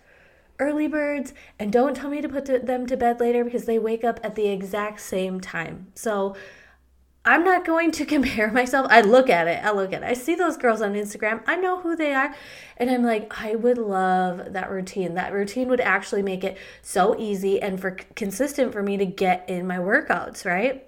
early 0.57 0.87
birds 0.87 1.31
and 1.59 1.71
don't 1.71 1.95
tell 1.95 2.09
me 2.09 2.21
to 2.21 2.29
put 2.29 2.45
them 2.65 2.87
to 2.87 2.97
bed 2.97 3.19
later 3.19 3.43
because 3.43 3.65
they 3.65 3.77
wake 3.77 4.03
up 4.03 4.19
at 4.23 4.33
the 4.33 4.47
exact 4.47 4.99
same 4.99 5.39
time. 5.39 5.91
So 5.93 6.35
I'm 7.25 7.43
not 7.43 7.65
going 7.65 7.91
to 7.91 8.05
compare 8.15 8.51
myself. 8.51 8.87
I 8.89 9.01
look 9.01 9.29
at 9.29 9.47
it. 9.47 9.63
I 9.63 9.71
look 9.71 9.91
at 9.91 10.03
it. 10.03 10.05
I 10.05 10.13
see 10.13 10.35
those 10.35 10.57
girls 10.57 10.81
on 10.81 10.93
Instagram. 10.93 11.41
I 11.47 11.55
know 11.55 11.81
who 11.81 11.95
they 11.95 12.13
are. 12.13 12.33
And 12.77 12.89
I'm 12.89 13.03
like, 13.03 13.31
I 13.41 13.55
would 13.55 13.77
love 13.77 14.53
that 14.53 14.69
routine. 14.69 15.15
That 15.15 15.33
routine 15.33 15.67
would 15.69 15.81
actually 15.81 16.21
make 16.21 16.43
it 16.43 16.57
so 16.81 17.17
easy 17.19 17.61
and 17.61 17.79
for 17.79 17.91
consistent 18.15 18.71
for 18.71 18.83
me 18.83 18.97
to 18.97 19.05
get 19.05 19.49
in 19.49 19.65
my 19.65 19.77
workouts, 19.77 20.45
right? 20.45 20.85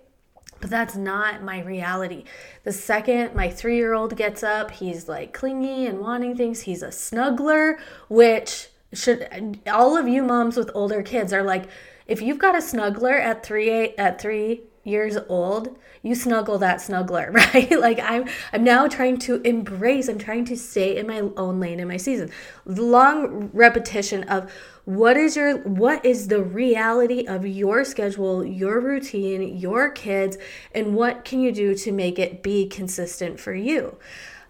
But 0.60 0.70
that's 0.70 0.96
not 0.96 1.44
my 1.44 1.62
reality. 1.62 2.24
The 2.64 2.74
second 2.74 3.36
my 3.36 3.50
three 3.50 3.78
year 3.78 3.94
old 3.94 4.16
gets 4.16 4.44
up, 4.44 4.72
he's 4.72 5.08
like 5.08 5.34
clingy 5.34 5.86
and 5.86 6.00
wanting 6.00 6.36
things. 6.36 6.62
He's 6.62 6.82
a 6.82 6.88
snuggler, 6.88 7.80
which 8.10 8.70
should 8.94 9.60
all 9.72 9.98
of 9.98 10.08
you 10.08 10.24
moms 10.24 10.58
with 10.58 10.72
older 10.74 11.04
kids 11.04 11.32
are 11.34 11.44
like, 11.44 11.66
if 12.08 12.22
you've 12.22 12.40
got 12.40 12.56
a 12.56 12.60
snuggler 12.60 13.20
at 13.20 13.46
three 13.46 13.70
eight, 13.70 13.96
at 13.98 14.20
three 14.20 14.62
years 14.88 15.18
old, 15.28 15.78
you 16.02 16.16
snuggle 16.16 16.58
that 16.60 16.78
snuggler, 16.78 17.34
right? 17.54 17.80
like 17.80 18.00
I'm 18.02 18.26
I'm 18.54 18.64
now 18.64 18.88
trying 18.88 19.18
to 19.20 19.42
embrace, 19.42 20.08
I'm 20.08 20.18
trying 20.18 20.46
to 20.46 20.58
stay 20.58 20.98
in 20.98 21.08
my 21.08 21.22
own 21.36 21.60
lane 21.60 21.80
in 21.80 21.88
my 21.88 21.98
season. 21.98 22.32
Long 22.66 23.50
repetition 23.54 24.24
of 24.24 24.52
what 24.86 25.18
is 25.18 25.36
your 25.36 25.58
what 25.60 26.06
is 26.06 26.30
the 26.30 26.42
reality 26.42 27.26
of 27.28 27.46
your 27.46 27.84
schedule, 27.84 28.46
your 28.46 28.80
routine, 28.80 29.58
your 29.58 29.90
kids, 29.90 30.38
and 30.74 30.96
what 30.96 31.26
can 31.26 31.42
you 31.42 31.52
do 31.52 31.76
to 31.76 31.92
make 31.92 32.18
it 32.18 32.42
be 32.42 32.68
consistent 32.68 33.40
for 33.40 33.54
you? 33.54 33.98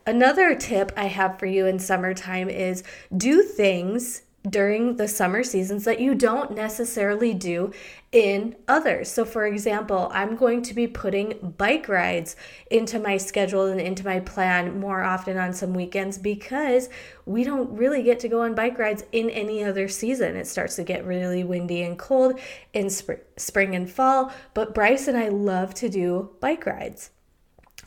Another 0.06 0.56
tip 0.56 0.94
I 0.96 1.08
have 1.08 1.38
for 1.38 1.48
you 1.48 1.66
in 1.66 1.80
summertime 1.80 2.50
is 2.50 2.84
do 3.16 3.42
things 3.42 4.22
during 4.50 4.98
the 4.98 5.08
summer 5.08 5.44
seasons 5.44 5.84
that 5.86 6.00
you 6.00 6.16
don't 6.16 6.52
necessarily 6.52 7.34
do 7.34 7.72
in 8.12 8.56
others. 8.68 9.12
So, 9.12 9.26
for 9.26 9.46
example, 9.46 10.10
I'm 10.14 10.36
going 10.36 10.62
to 10.64 10.74
be 10.74 10.88
putting 10.88 11.56
bike 11.58 11.90
rides 11.90 12.36
into 12.72 13.00
my 13.00 13.18
schedule 13.18 13.66
and 13.66 13.82
into 13.82 14.06
my 14.06 14.20
plan 14.20 14.80
more 14.80 15.04
often 15.04 15.38
on 15.38 15.54
some 15.54 15.74
weekends 15.74 16.18
because 16.18 16.90
we 17.26 17.44
don't 17.44 17.70
really 17.76 18.04
get 18.04 18.20
to 18.22 18.30
go 18.30 18.44
on 18.44 18.56
bike 18.56 18.80
rides 18.80 19.04
in 19.12 19.30
any 19.30 19.64
other 19.64 19.88
season. 19.88 20.36
It 20.36 20.48
starts 20.48 20.76
to 20.78 20.84
get 20.84 21.06
really 21.06 21.44
windy 21.44 21.84
and 21.84 22.00
cold 22.00 22.40
in 22.74 22.90
spring, 22.90 23.20
spring 23.36 23.76
and 23.76 23.90
fall, 23.90 24.32
but 24.54 24.74
Bryce 24.74 25.08
and 25.08 25.18
I 25.18 25.28
love 25.28 25.74
to 25.76 25.90
do 25.90 26.32
bike 26.40 26.66
rides. 26.66 27.12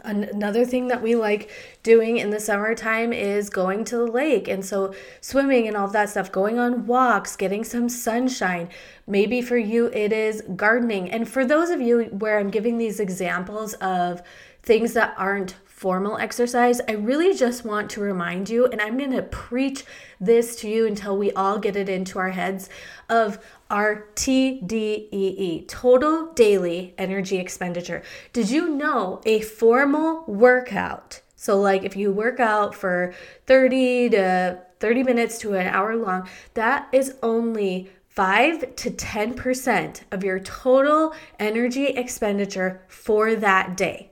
Another 0.04 0.64
thing 0.64 0.88
that 0.88 1.02
we 1.02 1.14
like 1.14 1.50
doing 1.82 2.18
in 2.18 2.30
the 2.30 2.40
summertime 2.40 3.12
is 3.12 3.50
going 3.50 3.84
to 3.86 3.96
the 3.96 4.06
lake. 4.06 4.48
And 4.48 4.64
so, 4.64 4.94
swimming 5.20 5.68
and 5.68 5.76
all 5.76 5.88
that 5.88 6.10
stuff, 6.10 6.30
going 6.32 6.58
on 6.58 6.86
walks, 6.86 7.36
getting 7.36 7.64
some 7.64 7.88
sunshine. 7.88 8.68
Maybe 9.06 9.42
for 9.42 9.56
you, 9.56 9.86
it 9.86 10.12
is 10.12 10.42
gardening. 10.56 11.10
And 11.10 11.28
for 11.28 11.44
those 11.44 11.70
of 11.70 11.80
you 11.80 12.04
where 12.04 12.38
I'm 12.38 12.50
giving 12.50 12.78
these 12.78 13.00
examples 13.00 13.74
of 13.74 14.22
things 14.62 14.92
that 14.94 15.14
aren't 15.16 15.54
formal 15.80 16.18
exercise, 16.18 16.78
I 16.86 16.92
really 16.92 17.34
just 17.34 17.64
want 17.64 17.88
to 17.92 18.02
remind 18.02 18.50
you, 18.50 18.66
and 18.66 18.82
I'm 18.82 18.98
going 18.98 19.12
to 19.12 19.22
preach 19.22 19.84
this 20.20 20.54
to 20.56 20.68
you 20.68 20.86
until 20.86 21.16
we 21.16 21.32
all 21.32 21.58
get 21.58 21.74
it 21.74 21.88
into 21.88 22.18
our 22.18 22.28
heads 22.28 22.68
of 23.08 23.38
our 23.70 24.08
TDEE, 24.14 25.66
total 25.68 26.34
daily 26.34 26.92
energy 26.98 27.38
expenditure. 27.38 28.02
Did 28.34 28.50
you 28.50 28.68
know 28.68 29.22
a 29.24 29.40
formal 29.40 30.24
workout? 30.26 31.22
So, 31.34 31.58
like 31.58 31.82
if 31.82 31.96
you 31.96 32.12
work 32.12 32.40
out 32.40 32.74
for 32.74 33.14
30 33.46 34.10
to 34.10 34.60
30 34.80 35.02
minutes 35.02 35.38
to 35.38 35.54
an 35.54 35.66
hour 35.66 35.96
long, 35.96 36.28
that 36.52 36.90
is 36.92 37.14
only 37.22 37.88
5 38.08 38.76
to 38.76 38.90
10% 38.90 40.02
of 40.12 40.24
your 40.24 40.40
total 40.40 41.14
energy 41.38 41.86
expenditure 41.86 42.82
for 42.86 43.34
that 43.34 43.78
day. 43.78 44.09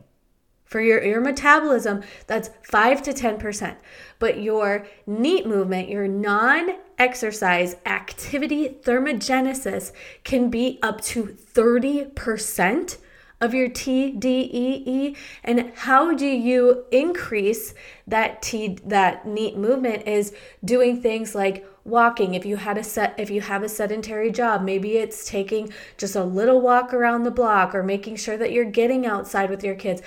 For 0.68 0.82
your, 0.82 1.02
your 1.02 1.22
metabolism, 1.22 2.02
that's 2.26 2.50
5 2.62 3.02
to 3.04 3.12
10%. 3.14 3.76
But 4.18 4.42
your 4.42 4.86
NEAT 5.06 5.46
movement, 5.46 5.88
your 5.88 6.06
non 6.06 6.76
exercise 6.98 7.76
activity 7.86 8.76
thermogenesis, 8.82 9.92
can 10.24 10.50
be 10.50 10.78
up 10.82 11.00
to 11.02 11.24
30% 11.24 12.98
of 13.40 13.54
your 13.54 13.68
TDEE 13.70 15.16
and 15.44 15.72
how 15.74 16.12
do 16.12 16.26
you 16.26 16.84
increase 16.90 17.72
that 18.06 18.42
T 18.42 18.78
that 18.84 19.26
NEAT 19.26 19.56
movement 19.56 20.08
is 20.08 20.34
doing 20.64 21.00
things 21.00 21.36
like 21.36 21.64
walking. 21.84 22.34
If 22.34 22.44
you 22.44 22.56
had 22.56 22.76
a 22.76 22.82
set 22.82 23.14
if 23.16 23.30
you 23.30 23.40
have 23.40 23.62
a 23.62 23.68
sedentary 23.68 24.32
job 24.32 24.62
maybe 24.62 24.96
it's 24.96 25.24
taking 25.24 25.72
just 25.96 26.16
a 26.16 26.24
little 26.24 26.60
walk 26.60 26.92
around 26.92 27.22
the 27.22 27.30
block 27.30 27.76
or 27.76 27.84
making 27.84 28.16
sure 28.16 28.36
that 28.36 28.50
you're 28.50 28.64
getting 28.64 29.06
outside 29.06 29.50
with 29.50 29.62
your 29.62 29.76
kids 29.76 30.02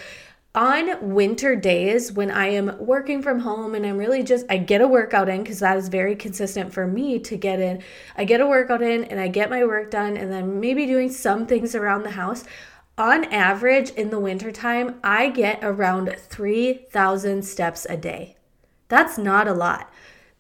on 0.53 1.13
winter 1.13 1.55
days 1.55 2.12
when 2.12 2.29
I 2.29 2.48
am 2.48 2.75
working 2.77 3.22
from 3.22 3.39
home 3.39 3.74
and 3.74 3.86
I'm 3.86 3.98
really 3.98 4.22
just, 4.22 4.46
I 4.50 4.58
get 4.58 4.81
a 4.81 4.88
workout 4.88 5.29
in 5.29 5.43
because 5.43 5.60
that 5.60 5.77
is 5.77 5.88
very 5.88 6.15
consistent 6.15 6.74
for 6.74 6.86
me 6.86 7.20
to 7.20 7.38
get 7.38 7.60
in. 7.60 7.81
I 8.17 8.25
get 8.25 8.41
a 8.41 8.48
workout 8.48 8.81
in 8.81 9.05
and 9.05 9.20
I 9.20 9.27
get 9.29 9.50
my 9.50 9.63
work 9.63 9.91
done 9.91 10.17
and 10.17 10.31
then 10.31 10.60
maybe 10.60 10.86
doing 10.86 11.12
some 11.12 11.46
things 11.48 11.74
around 11.74 12.03
the 12.03 12.12
house. 12.12 12.43
On 12.98 13.24
average, 13.25 13.91
in 13.91 14.10
the 14.10 14.20
wintertime, 14.20 15.00
I 15.03 15.29
get 15.29 15.60
around 15.63 16.13
3,000 16.17 17.43
steps 17.43 17.88
a 17.89 17.96
day. 17.96 18.36
That's 18.89 19.17
not 19.17 19.48
a 19.48 19.53
lot 19.53 19.90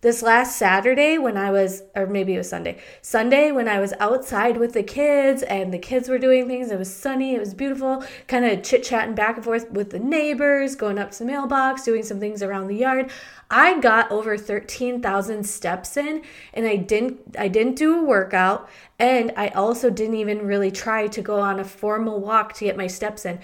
this 0.01 0.23
last 0.23 0.57
Saturday 0.57 1.19
when 1.19 1.37
I 1.37 1.51
was, 1.51 1.83
or 1.95 2.07
maybe 2.07 2.33
it 2.33 2.39
was 2.39 2.49
Sunday, 2.49 2.79
Sunday 3.03 3.51
when 3.51 3.67
I 3.67 3.79
was 3.79 3.93
outside 3.99 4.57
with 4.57 4.73
the 4.73 4.81
kids 4.81 5.43
and 5.43 5.71
the 5.71 5.77
kids 5.77 6.09
were 6.09 6.17
doing 6.17 6.47
things. 6.47 6.71
It 6.71 6.79
was 6.79 6.93
sunny, 6.93 7.35
it 7.35 7.39
was 7.39 7.53
beautiful, 7.53 8.03
kind 8.27 8.43
of 8.43 8.63
chit 8.63 8.83
chatting 8.83 9.13
back 9.13 9.35
and 9.35 9.45
forth 9.45 9.69
with 9.69 9.91
the 9.91 9.99
neighbors, 9.99 10.75
going 10.75 10.97
up 10.97 11.11
to 11.11 11.19
the 11.19 11.25
mailbox, 11.25 11.83
doing 11.83 12.01
some 12.01 12.19
things 12.19 12.41
around 12.41 12.67
the 12.67 12.75
yard. 12.75 13.11
I 13.51 13.79
got 13.79 14.11
over 14.11 14.37
13,000 14.37 15.43
steps 15.43 15.97
in 15.97 16.23
and 16.53 16.65
I 16.65 16.77
didn't 16.77 17.35
I 17.37 17.47
didn't 17.47 17.75
do 17.75 17.99
a 17.99 18.03
workout 18.03 18.69
and 18.97 19.31
I 19.35 19.49
also 19.49 19.89
didn't 19.89 20.15
even 20.15 20.47
really 20.47 20.71
try 20.71 21.07
to 21.07 21.21
go 21.21 21.39
on 21.39 21.59
a 21.59 21.63
formal 21.65 22.19
walk 22.19 22.53
to 22.53 22.65
get 22.65 22.77
my 22.77 22.87
steps 22.87 23.25
in. 23.25 23.39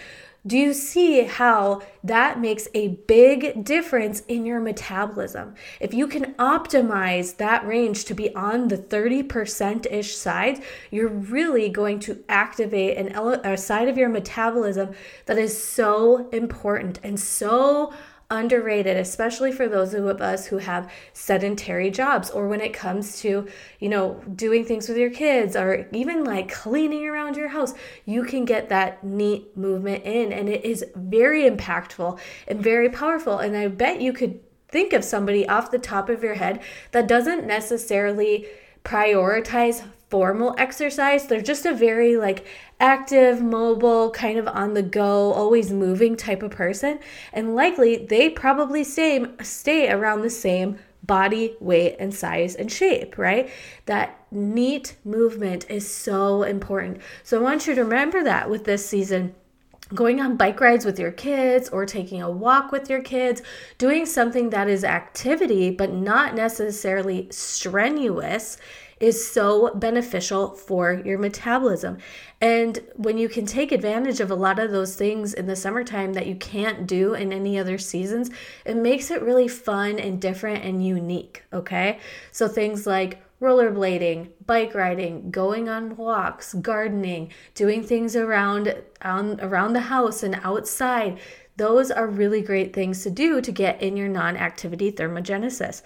Do 0.47 0.57
you 0.57 0.73
see 0.73 1.23
how 1.23 1.81
that 2.05 2.39
makes 2.39 2.69
a 2.73 2.87
big 3.05 3.65
difference 3.65 4.21
in 4.29 4.45
your 4.45 4.61
metabolism? 4.61 5.55
If 5.81 5.93
you 5.93 6.07
can 6.07 6.35
optimize 6.35 7.35
that 7.35 7.67
range 7.67 8.05
to 8.05 8.13
be 8.13 8.33
on 8.33 8.69
the 8.69 8.77
30% 8.77 9.91
ish 9.91 10.15
side, 10.15 10.63
you're 10.89 11.09
really 11.09 11.67
going 11.67 11.99
to 12.01 12.23
activate 12.29 12.97
an 12.97 13.17
a 13.43 13.57
side 13.57 13.89
of 13.89 13.97
your 13.97 14.07
metabolism 14.07 14.95
that 15.25 15.37
is 15.37 15.61
so 15.61 16.29
important 16.29 17.01
and 17.03 17.19
so 17.19 17.91
underrated, 18.29 18.97
especially 18.97 19.51
for 19.51 19.67
those 19.67 19.93
of 19.93 20.21
us 20.21 20.47
who 20.47 20.57
have 20.57 20.91
sedentary 21.13 21.89
jobs 21.89 22.29
or 22.29 22.47
when 22.47 22.59
it 22.59 22.73
comes 22.73 23.21
to, 23.21 23.47
you 23.79 23.89
know, 23.89 24.21
doing 24.35 24.65
things 24.65 24.89
with 24.89 24.97
your 24.97 25.09
kids 25.09 25.55
or 25.55 25.87
even 25.93 26.23
like 26.23 26.51
cleaning 26.51 27.07
around 27.07 27.37
your 27.37 27.47
house. 27.47 27.73
You 28.05 28.23
can 28.23 28.43
get 28.43 28.69
that 28.69 29.03
NEAT 29.03 29.55
movement 29.55 30.03
in 30.03 30.33
and 30.33 30.49
it 30.49 30.65
is 30.65 30.85
very 30.95 31.49
impactful 31.49 32.19
and 32.47 32.61
very 32.61 32.89
powerful. 32.89 33.39
And 33.39 33.55
I 33.55 33.69
bet 33.69 34.01
you 34.01 34.11
could 34.11 34.39
think 34.67 34.91
of 34.91 35.03
somebody 35.03 35.47
off 35.47 35.71
the 35.71 35.79
top 35.79 36.09
of 36.09 36.21
your 36.21 36.35
head 36.35 36.61
that 36.91 37.07
doesn't 37.07 37.47
necessarily 37.47 38.45
prioritize 38.83 39.83
formal 40.09 40.55
exercise. 40.57 41.27
They're 41.27 41.41
just 41.41 41.65
a 41.65 41.73
very 41.73 42.17
like 42.17 42.45
active, 42.79 43.41
mobile, 43.41 44.11
kind 44.11 44.37
of 44.37 44.47
on 44.47 44.73
the 44.73 44.83
go, 44.83 45.33
always 45.33 45.71
moving 45.71 46.15
type 46.15 46.43
of 46.43 46.51
person. 46.51 46.99
And 47.33 47.55
likely 47.55 48.05
they 48.05 48.29
probably 48.29 48.83
stay 48.83 49.25
stay 49.41 49.89
around 49.89 50.21
the 50.21 50.29
same 50.29 50.77
body 51.03 51.55
weight 51.59 51.95
and 51.99 52.13
size 52.13 52.55
and 52.55 52.71
shape, 52.71 53.17
right? 53.17 53.49
That 53.85 54.25
NEAT 54.31 54.97
movement 55.05 55.65
is 55.69 55.89
so 55.89 56.43
important. 56.43 57.01
So 57.23 57.39
I 57.39 57.43
want 57.43 57.65
you 57.65 57.75
to 57.75 57.83
remember 57.83 58.23
that 58.23 58.49
with 58.49 58.65
this 58.65 58.87
season 58.87 59.33
going 59.93 60.19
on 60.19 60.35
bike 60.35 60.59
rides 60.59 60.85
with 60.85 60.99
your 60.99 61.13
kids 61.13 61.69
or 61.69 61.85
taking 61.85 62.21
a 62.21 62.29
walk 62.29 62.73
with 62.73 62.89
your 62.89 63.01
kids, 63.01 63.41
doing 63.77 64.05
something 64.05 64.49
that 64.49 64.67
is 64.67 64.83
activity 64.83 65.69
but 65.71 65.93
not 65.93 66.35
necessarily 66.35 67.27
strenuous 67.31 68.57
is 68.99 69.31
so 69.31 69.73
beneficial 69.75 70.53
for 70.53 70.93
your 71.05 71.19
metabolism. 71.19 71.97
And 72.41 72.79
when 72.95 73.17
you 73.17 73.29
can 73.29 73.45
take 73.45 73.71
advantage 73.71 74.19
of 74.19 74.31
a 74.31 74.35
lot 74.35 74.59
of 74.59 74.71
those 74.71 74.95
things 74.95 75.33
in 75.33 75.47
the 75.47 75.55
summertime 75.55 76.13
that 76.13 76.27
you 76.27 76.35
can't 76.35 76.87
do 76.87 77.13
in 77.13 77.31
any 77.31 77.59
other 77.59 77.77
seasons, 77.77 78.29
it 78.65 78.75
makes 78.75 79.11
it 79.11 79.21
really 79.21 79.47
fun 79.47 79.99
and 79.99 80.21
different 80.21 80.63
and 80.63 80.85
unique. 80.85 81.43
Okay. 81.53 81.99
So 82.31 82.47
things 82.47 82.87
like 82.87 83.21
rollerblading, 83.41 84.29
bike 84.45 84.73
riding, 84.73 85.29
going 85.29 85.69
on 85.69 85.95
walks, 85.95 86.55
gardening, 86.55 87.31
doing 87.53 87.83
things 87.83 88.15
around 88.15 88.75
on, 89.01 89.39
around 89.41 89.73
the 89.73 89.81
house 89.81 90.23
and 90.23 90.39
outside. 90.43 91.19
Those 91.57 91.89
are 91.89 92.07
really 92.07 92.41
great 92.41 92.73
things 92.73 93.03
to 93.03 93.09
do 93.09 93.41
to 93.41 93.51
get 93.51 93.81
in 93.81 93.97
your 93.97 94.09
non 94.09 94.37
activity 94.37 94.91
thermogenesis. 94.91 95.81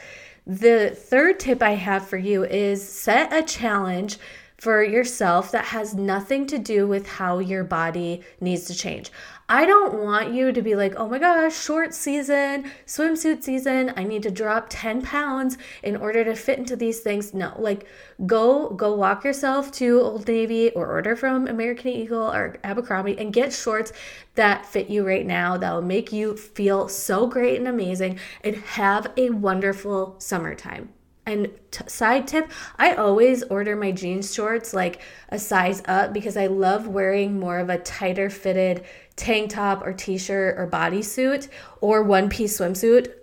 The 0.45 0.89
third 0.89 1.39
tip 1.39 1.61
I 1.61 1.71
have 1.71 2.07
for 2.07 2.17
you 2.17 2.43
is 2.43 2.87
set 2.87 3.31
a 3.31 3.43
challenge 3.43 4.17
for 4.61 4.83
yourself 4.83 5.49
that 5.49 5.65
has 5.65 5.95
nothing 5.95 6.45
to 6.45 6.59
do 6.59 6.85
with 6.85 7.07
how 7.07 7.39
your 7.39 7.63
body 7.63 8.21
needs 8.39 8.65
to 8.65 8.75
change. 8.75 9.11
I 9.49 9.65
don't 9.65 10.03
want 10.03 10.35
you 10.35 10.51
to 10.51 10.61
be 10.61 10.75
like, 10.75 10.93
oh 10.97 11.09
my 11.09 11.17
gosh, 11.17 11.59
short 11.59 11.95
season, 11.95 12.71
swimsuit 12.85 13.41
season, 13.41 13.91
I 13.97 14.03
need 14.03 14.21
to 14.21 14.29
drop 14.29 14.67
10 14.69 15.01
pounds 15.01 15.57
in 15.81 15.95
order 15.95 16.23
to 16.23 16.35
fit 16.35 16.59
into 16.59 16.75
these 16.75 16.99
things. 16.99 17.33
No, 17.33 17.55
like 17.57 17.87
go 18.27 18.69
go 18.69 18.93
walk 18.93 19.23
yourself 19.23 19.71
to 19.73 19.99
Old 19.99 20.27
Navy 20.27 20.69
or 20.69 20.85
order 20.91 21.15
from 21.15 21.47
American 21.47 21.89
Eagle 21.89 22.31
or 22.31 22.59
Abercrombie 22.63 23.17
and 23.17 23.33
get 23.33 23.51
shorts 23.51 23.91
that 24.35 24.67
fit 24.67 24.91
you 24.91 25.03
right 25.03 25.25
now 25.25 25.57
that 25.57 25.73
will 25.73 25.81
make 25.81 26.13
you 26.13 26.37
feel 26.37 26.87
so 26.87 27.25
great 27.25 27.57
and 27.57 27.67
amazing 27.67 28.19
and 28.43 28.57
have 28.57 29.11
a 29.17 29.31
wonderful 29.31 30.17
summertime. 30.19 30.89
And 31.25 31.49
t- 31.69 31.83
side 31.87 32.27
tip, 32.27 32.51
I 32.77 32.95
always 32.95 33.43
order 33.43 33.75
my 33.75 33.91
jeans 33.91 34.33
shorts 34.33 34.73
like 34.73 35.01
a 35.29 35.37
size 35.37 35.83
up 35.85 36.13
because 36.13 36.35
I 36.35 36.47
love 36.47 36.87
wearing 36.87 37.39
more 37.39 37.59
of 37.59 37.69
a 37.69 37.77
tighter 37.77 38.29
fitted 38.29 38.83
tank 39.15 39.51
top 39.51 39.85
or 39.85 39.93
t-shirt 39.93 40.57
or 40.57 40.67
bodysuit 40.67 41.47
or 41.79 42.01
one 42.01 42.27
piece 42.27 42.57
swimsuit. 42.57 43.13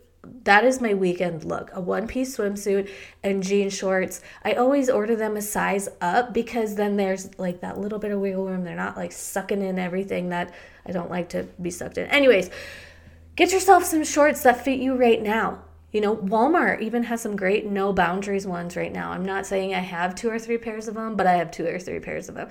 That 0.44 0.64
is 0.64 0.80
my 0.80 0.94
weekend 0.94 1.44
look 1.44 1.70
a 1.72 1.80
one 1.80 2.06
piece 2.06 2.36
swimsuit 2.36 2.88
and 3.24 3.42
jean 3.42 3.68
shorts. 3.68 4.20
I 4.44 4.52
always 4.52 4.88
order 4.88 5.16
them 5.16 5.36
a 5.36 5.42
size 5.42 5.88
up 6.00 6.32
because 6.32 6.76
then 6.76 6.96
there's 6.96 7.36
like 7.38 7.62
that 7.62 7.78
little 7.78 7.98
bit 7.98 8.12
of 8.12 8.20
wiggle 8.20 8.46
room. 8.46 8.62
They're 8.62 8.76
not 8.76 8.96
like 8.96 9.10
sucking 9.10 9.62
in 9.62 9.78
everything 9.78 10.28
that 10.28 10.54
i 10.86 10.92
don't 10.92 11.10
like 11.10 11.30
to 11.30 11.44
be 11.60 11.70
sucked 11.70 11.98
in. 11.98 12.06
Anyways 12.06 12.50
get 13.34 13.52
yourself 13.52 13.84
some 13.84 14.04
shorts 14.04 14.42
that 14.42 14.64
fit 14.64 14.80
you 14.80 14.94
right 14.94 15.22
now 15.22 15.62
you 15.92 16.00
know, 16.00 16.16
Walmart 16.16 16.82
even 16.82 17.04
has 17.04 17.22
some 17.22 17.36
great 17.36 17.66
no 17.66 17.92
boundaries 17.92 18.46
ones 18.46 18.76
right 18.76 18.92
now. 18.92 19.10
I'm 19.12 19.24
not 19.24 19.46
saying 19.46 19.74
I 19.74 19.78
have 19.78 20.14
two 20.14 20.30
or 20.30 20.38
three 20.38 20.58
pairs 20.58 20.86
of 20.86 20.94
them, 20.94 21.16
but 21.16 21.26
I 21.26 21.34
have 21.34 21.50
two 21.50 21.66
or 21.66 21.78
three 21.78 22.00
pairs 22.00 22.28
of 22.28 22.34
them 22.34 22.48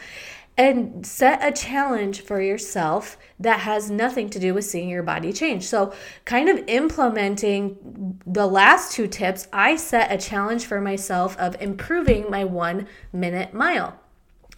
and 0.58 1.06
set 1.06 1.46
a 1.46 1.52
challenge 1.52 2.22
for 2.22 2.42
yourself 2.42 3.18
that 3.40 3.60
has 3.60 3.92
nothing 3.92 4.28
to 4.32 4.40
do 4.40 4.56
with 4.56 4.66
seeing 4.66 4.90
your 4.90 5.04
body 5.04 5.32
change. 5.32 5.64
So, 5.64 5.94
kind 6.26 6.50
of 6.50 6.68
implementing 6.68 8.20
the 8.26 8.48
last 8.48 8.92
two 8.92 9.08
tips, 9.08 9.48
I 9.54 9.76
set 9.76 10.12
a 10.12 10.18
challenge 10.18 10.66
for 10.66 10.82
myself 10.82 11.38
of 11.38 11.56
improving 11.62 12.30
my 12.32 12.44
one 12.44 12.88
minute 13.14 13.54
mile. 13.54 14.00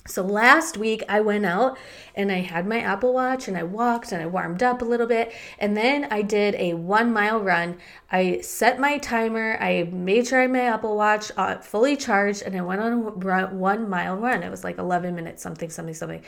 So 0.10 0.24
last 0.24 0.78
week 0.78 1.04
I 1.08 1.22
went 1.22 1.46
out 1.46 1.78
and 2.16 2.32
I 2.32 2.40
had 2.40 2.66
my 2.66 2.80
Apple 2.80 3.14
Watch 3.14 3.48
and 3.48 3.56
I 3.56 3.64
walked 3.64 4.12
and 4.12 4.22
I 4.22 4.26
warmed 4.26 4.64
up 4.64 4.82
a 4.82 4.86
little 4.86 5.06
bit 5.06 5.32
and 5.60 5.78
then 5.78 6.08
I 6.10 6.24
did 6.24 6.56
a 6.56 6.74
one 6.74 7.14
mile 7.14 7.40
run. 7.40 7.78
I 8.12 8.42
set 8.42 8.80
my 8.80 8.98
timer. 8.98 9.58
I 9.62 9.84
made 9.92 10.28
sure 10.28 10.40
I 10.40 10.44
had 10.44 10.52
my 10.52 10.62
Apple 10.62 10.96
Watch 10.96 11.32
uh, 11.38 11.58
fully 11.58 11.96
charged 11.96 12.42
and 12.42 12.56
I 12.56 12.62
went 12.62 12.82
on 12.82 12.94
a 12.94 13.48
one 13.54 13.90
mile 13.90 14.16
run. 14.16 14.42
It 14.42 14.50
was 14.50 14.64
like 14.64 14.78
11 14.80 15.16
minutes, 15.16 15.44
something, 15.44 15.70
something, 15.70 15.94
something. 15.94 16.24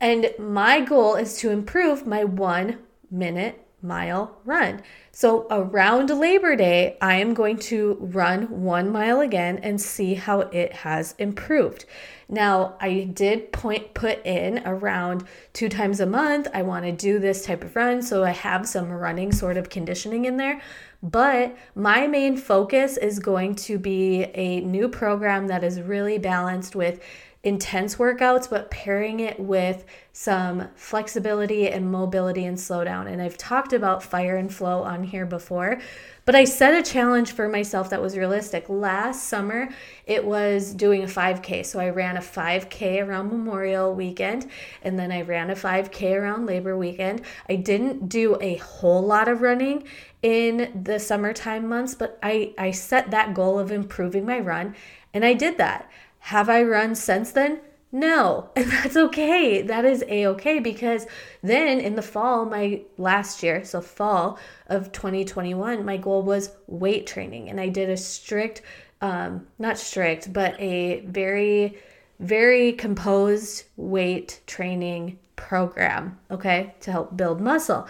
And 0.00 0.30
my 0.38 0.80
goal 0.80 1.14
is 1.14 1.38
to 1.38 1.50
improve 1.50 2.06
my 2.06 2.24
one 2.24 2.78
minute 3.10 3.63
mile 3.84 4.38
run. 4.44 4.82
So 5.12 5.46
around 5.50 6.10
Labor 6.10 6.56
Day, 6.56 6.96
I 7.00 7.16
am 7.16 7.34
going 7.34 7.58
to 7.58 7.98
run 8.00 8.62
one 8.62 8.90
mile 8.90 9.20
again 9.20 9.60
and 9.62 9.80
see 9.80 10.14
how 10.14 10.40
it 10.40 10.72
has 10.72 11.14
improved. 11.18 11.84
Now, 12.28 12.76
I 12.80 13.10
did 13.12 13.52
point 13.52 13.92
put 13.92 14.24
in 14.24 14.62
around 14.66 15.24
two 15.52 15.68
times 15.68 16.00
a 16.00 16.06
month. 16.06 16.48
I 16.54 16.62
want 16.62 16.86
to 16.86 16.92
do 16.92 17.18
this 17.18 17.44
type 17.44 17.62
of 17.62 17.76
run, 17.76 18.00
so 18.00 18.24
I 18.24 18.30
have 18.30 18.66
some 18.66 18.90
running 18.90 19.30
sort 19.30 19.58
of 19.58 19.68
conditioning 19.68 20.24
in 20.24 20.38
there. 20.38 20.60
But 21.02 21.54
my 21.74 22.06
main 22.06 22.38
focus 22.38 22.96
is 22.96 23.18
going 23.18 23.56
to 23.56 23.78
be 23.78 24.22
a 24.34 24.62
new 24.62 24.88
program 24.88 25.48
that 25.48 25.62
is 25.62 25.82
really 25.82 26.16
balanced 26.16 26.74
with 26.74 27.00
intense 27.44 27.96
workouts, 27.96 28.48
but 28.48 28.70
pairing 28.70 29.20
it 29.20 29.38
with 29.38 29.84
some 30.12 30.68
flexibility 30.76 31.68
and 31.68 31.92
mobility 31.92 32.44
and 32.46 32.56
slowdown. 32.56 33.06
And 33.06 33.20
I've 33.20 33.36
talked 33.36 33.74
about 33.74 34.02
fire 34.02 34.36
and 34.36 34.52
flow 34.52 34.82
on 34.82 35.04
here 35.04 35.26
before, 35.26 35.80
but 36.24 36.34
I 36.34 36.44
set 36.44 36.72
a 36.72 36.90
challenge 36.90 37.32
for 37.32 37.46
myself 37.48 37.90
that 37.90 38.00
was 38.00 38.16
realistic. 38.16 38.70
Last 38.70 39.28
summer, 39.28 39.68
it 40.06 40.24
was 40.24 40.72
doing 40.72 41.02
a 41.02 41.06
5K. 41.06 41.66
So 41.66 41.80
I 41.80 41.90
ran 41.90 42.16
a 42.16 42.20
5K 42.20 43.06
around 43.06 43.28
Memorial 43.28 43.94
weekend, 43.94 44.48
and 44.82 44.98
then 44.98 45.12
I 45.12 45.20
ran 45.20 45.50
a 45.50 45.54
5K 45.54 46.18
around 46.18 46.46
Labor 46.46 46.78
weekend. 46.78 47.20
I 47.48 47.56
didn't 47.56 48.08
do 48.08 48.38
a 48.40 48.56
whole 48.56 49.02
lot 49.02 49.28
of 49.28 49.42
running 49.42 49.84
in 50.22 50.80
the 50.82 50.98
summertime 50.98 51.68
months, 51.68 51.94
but 51.94 52.18
I, 52.22 52.54
I 52.56 52.70
set 52.70 53.10
that 53.10 53.34
goal 53.34 53.58
of 53.58 53.70
improving 53.70 54.24
my 54.24 54.38
run, 54.38 54.74
and 55.12 55.26
I 55.26 55.34
did 55.34 55.58
that. 55.58 55.90
Have 56.28 56.48
I 56.48 56.62
run 56.62 56.94
since 56.94 57.32
then? 57.32 57.60
No, 57.92 58.48
and 58.56 58.70
that's 58.70 58.96
okay. 58.96 59.60
That 59.60 59.84
is 59.84 60.02
a 60.08 60.26
okay 60.28 60.58
because 60.58 61.06
then 61.42 61.78
in 61.78 61.96
the 61.96 62.02
fall, 62.02 62.46
my 62.46 62.80
last 62.96 63.42
year, 63.42 63.62
so 63.62 63.82
fall 63.82 64.38
of 64.66 64.90
2021, 64.90 65.84
my 65.84 65.98
goal 65.98 66.22
was 66.22 66.52
weight 66.66 67.06
training, 67.06 67.50
and 67.50 67.60
I 67.60 67.68
did 67.68 67.90
a 67.90 67.96
strict, 67.98 68.62
um, 69.02 69.46
not 69.58 69.76
strict, 69.76 70.32
but 70.32 70.58
a 70.58 71.00
very, 71.00 71.76
very 72.20 72.72
composed 72.72 73.64
weight 73.76 74.40
training 74.46 75.18
program, 75.36 76.18
okay, 76.30 76.74
to 76.80 76.90
help 76.90 77.18
build 77.18 77.38
muscle. 77.38 77.86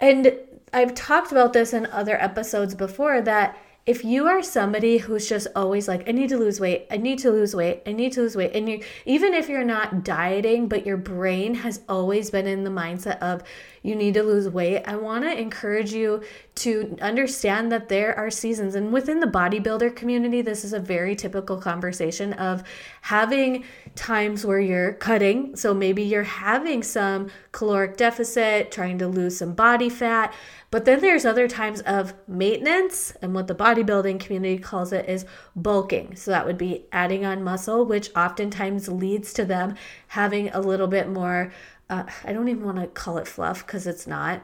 And 0.00 0.34
I've 0.72 0.96
talked 0.96 1.30
about 1.30 1.52
this 1.52 1.72
in 1.72 1.86
other 1.86 2.20
episodes 2.20 2.74
before 2.74 3.20
that 3.20 3.56
if 3.86 4.04
you 4.04 4.26
are 4.26 4.42
somebody 4.42 4.98
who's 4.98 5.28
just 5.28 5.46
always 5.54 5.86
like, 5.86 6.08
I 6.08 6.12
need 6.12 6.28
to 6.30 6.36
lose 6.36 6.58
weight, 6.58 6.88
I 6.90 6.96
need 6.96 7.20
to 7.20 7.30
lose 7.30 7.54
weight, 7.54 7.82
I 7.86 7.92
need 7.92 8.12
to 8.12 8.22
lose 8.22 8.34
weight, 8.34 8.50
and 8.52 8.68
you 8.68 8.82
even 9.04 9.32
if 9.32 9.48
you're 9.48 9.64
not 9.64 10.02
dieting, 10.02 10.66
but 10.66 10.84
your 10.84 10.96
brain 10.96 11.54
has 11.54 11.80
always 11.88 12.30
been 12.30 12.48
in 12.48 12.64
the 12.64 12.70
mindset 12.70 13.18
of 13.20 13.44
you 13.86 13.94
need 13.94 14.14
to 14.14 14.22
lose 14.22 14.48
weight, 14.48 14.82
I 14.86 14.96
want 14.96 15.24
to 15.24 15.38
encourage 15.38 15.92
you 15.92 16.22
to 16.56 16.96
understand 17.00 17.70
that 17.70 17.88
there 17.88 18.16
are 18.16 18.30
seasons. 18.30 18.74
And 18.74 18.92
within 18.92 19.20
the 19.20 19.26
bodybuilder 19.26 19.94
community, 19.94 20.42
this 20.42 20.64
is 20.64 20.72
a 20.72 20.80
very 20.80 21.14
typical 21.14 21.58
conversation 21.58 22.32
of 22.32 22.62
having 23.02 23.64
times 23.94 24.44
where 24.44 24.58
you're 24.58 24.94
cutting. 24.94 25.54
So 25.54 25.72
maybe 25.74 26.02
you're 26.02 26.22
having 26.22 26.82
some 26.82 27.30
caloric 27.52 27.96
deficit, 27.96 28.72
trying 28.72 28.98
to 28.98 29.06
lose 29.06 29.38
some 29.38 29.52
body 29.52 29.88
fat. 29.88 30.34
But 30.72 30.84
then 30.84 31.00
there's 31.00 31.24
other 31.24 31.46
times 31.46 31.80
of 31.82 32.12
maintenance, 32.26 33.12
and 33.22 33.32
what 33.34 33.46
the 33.46 33.54
bodybuilding 33.54 34.18
community 34.18 34.58
calls 34.58 34.92
it 34.92 35.08
is 35.08 35.24
bulking. 35.54 36.16
So 36.16 36.32
that 36.32 36.44
would 36.44 36.58
be 36.58 36.86
adding 36.90 37.24
on 37.24 37.44
muscle, 37.44 37.84
which 37.86 38.10
oftentimes 38.16 38.88
leads 38.88 39.32
to 39.34 39.44
them 39.44 39.76
having 40.08 40.48
a 40.48 40.60
little 40.60 40.88
bit 40.88 41.08
more 41.08 41.52
uh, 41.88 42.04
I 42.24 42.32
don't 42.32 42.48
even 42.48 42.64
want 42.64 42.78
to 42.78 42.86
call 42.86 43.18
it 43.18 43.28
fluff 43.28 43.66
because 43.66 43.86
it's 43.86 44.06
not, 44.06 44.42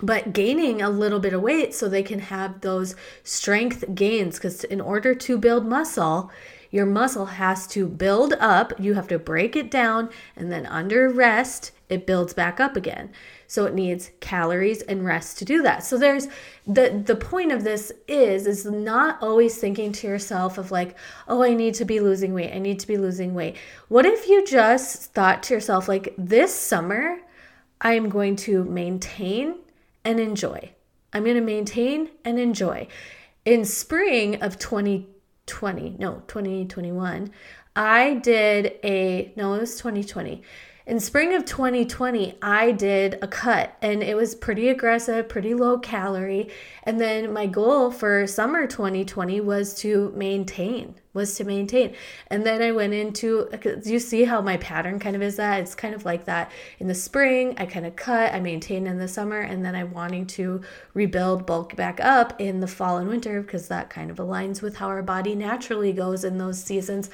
but 0.00 0.32
gaining 0.32 0.80
a 0.80 0.90
little 0.90 1.18
bit 1.18 1.32
of 1.32 1.42
weight 1.42 1.74
so 1.74 1.88
they 1.88 2.02
can 2.02 2.20
have 2.20 2.60
those 2.60 2.94
strength 3.24 3.84
gains. 3.94 4.36
Because 4.36 4.64
in 4.64 4.80
order 4.80 5.14
to 5.14 5.38
build 5.38 5.66
muscle, 5.66 6.30
your 6.70 6.86
muscle 6.86 7.26
has 7.26 7.66
to 7.68 7.86
build 7.88 8.34
up. 8.34 8.72
You 8.78 8.94
have 8.94 9.08
to 9.08 9.18
break 9.18 9.56
it 9.56 9.70
down, 9.70 10.10
and 10.36 10.52
then 10.52 10.66
under 10.66 11.08
rest, 11.08 11.72
it 11.88 12.06
builds 12.06 12.34
back 12.34 12.60
up 12.60 12.76
again. 12.76 13.10
So 13.46 13.64
it 13.64 13.74
needs 13.74 14.10
calories 14.20 14.82
and 14.82 15.04
rest 15.04 15.38
to 15.38 15.44
do 15.44 15.62
that. 15.62 15.82
So 15.82 15.96
there's 15.96 16.28
the 16.66 17.02
the 17.04 17.16
point 17.16 17.52
of 17.52 17.64
this 17.64 17.90
is 18.06 18.46
is 18.46 18.66
not 18.66 19.22
always 19.22 19.56
thinking 19.56 19.92
to 19.92 20.06
yourself 20.06 20.58
of 20.58 20.70
like, 20.70 20.96
"Oh, 21.26 21.42
I 21.42 21.54
need 21.54 21.74
to 21.74 21.84
be 21.84 22.00
losing 22.00 22.34
weight. 22.34 22.52
I 22.54 22.58
need 22.58 22.78
to 22.80 22.86
be 22.86 22.98
losing 22.98 23.34
weight." 23.34 23.56
What 23.88 24.04
if 24.04 24.28
you 24.28 24.44
just 24.44 25.14
thought 25.14 25.42
to 25.44 25.54
yourself 25.54 25.88
like, 25.88 26.14
"This 26.18 26.54
summer, 26.54 27.20
I 27.80 27.94
am 27.94 28.10
going 28.10 28.36
to 28.36 28.64
maintain 28.64 29.54
and 30.04 30.20
enjoy. 30.20 30.72
I'm 31.12 31.24
going 31.24 31.36
to 31.36 31.40
maintain 31.40 32.10
and 32.24 32.38
enjoy." 32.38 32.86
In 33.46 33.64
spring 33.64 34.42
of 34.42 34.58
2020, 35.48 35.96
no, 35.98 36.22
2021, 36.28 37.32
I 37.74 38.14
did 38.14 38.74
a 38.84 39.32
no, 39.36 39.54
it 39.54 39.60
was 39.60 39.76
2020 39.76 40.42
in 40.88 40.98
spring 41.00 41.34
of 41.34 41.44
2020, 41.44 42.38
I 42.40 42.72
did 42.72 43.18
a 43.20 43.28
cut 43.28 43.76
and 43.82 44.02
it 44.02 44.16
was 44.16 44.34
pretty 44.34 44.70
aggressive, 44.70 45.28
pretty 45.28 45.52
low 45.52 45.78
calorie. 45.78 46.48
And 46.82 46.98
then 46.98 47.30
my 47.30 47.46
goal 47.46 47.90
for 47.90 48.26
summer 48.26 48.66
2020 48.66 49.42
was 49.42 49.74
to 49.80 50.10
maintain, 50.16 50.94
was 51.12 51.34
to 51.34 51.44
maintain. 51.44 51.94
And 52.28 52.46
then 52.46 52.62
I 52.62 52.72
went 52.72 52.94
into, 52.94 53.50
you 53.84 53.98
see 53.98 54.24
how 54.24 54.40
my 54.40 54.56
pattern 54.56 54.98
kind 54.98 55.14
of 55.14 55.20
is 55.20 55.36
that? 55.36 55.60
It's 55.60 55.74
kind 55.74 55.94
of 55.94 56.06
like 56.06 56.24
that. 56.24 56.50
In 56.78 56.88
the 56.88 56.94
spring, 56.94 57.54
I 57.58 57.66
kind 57.66 57.84
of 57.84 57.94
cut, 57.94 58.32
I 58.32 58.40
maintain 58.40 58.86
in 58.86 58.96
the 58.96 59.08
summer, 59.08 59.40
and 59.40 59.62
then 59.62 59.74
I'm 59.74 59.92
wanting 59.92 60.26
to 60.28 60.62
rebuild, 60.94 61.44
bulk 61.44 61.76
back 61.76 62.00
up 62.00 62.40
in 62.40 62.60
the 62.60 62.66
fall 62.66 62.96
and 62.96 63.10
winter 63.10 63.42
because 63.42 63.68
that 63.68 63.90
kind 63.90 64.10
of 64.10 64.16
aligns 64.16 64.62
with 64.62 64.78
how 64.78 64.86
our 64.86 65.02
body 65.02 65.34
naturally 65.34 65.92
goes 65.92 66.24
in 66.24 66.38
those 66.38 66.62
seasons. 66.64 67.10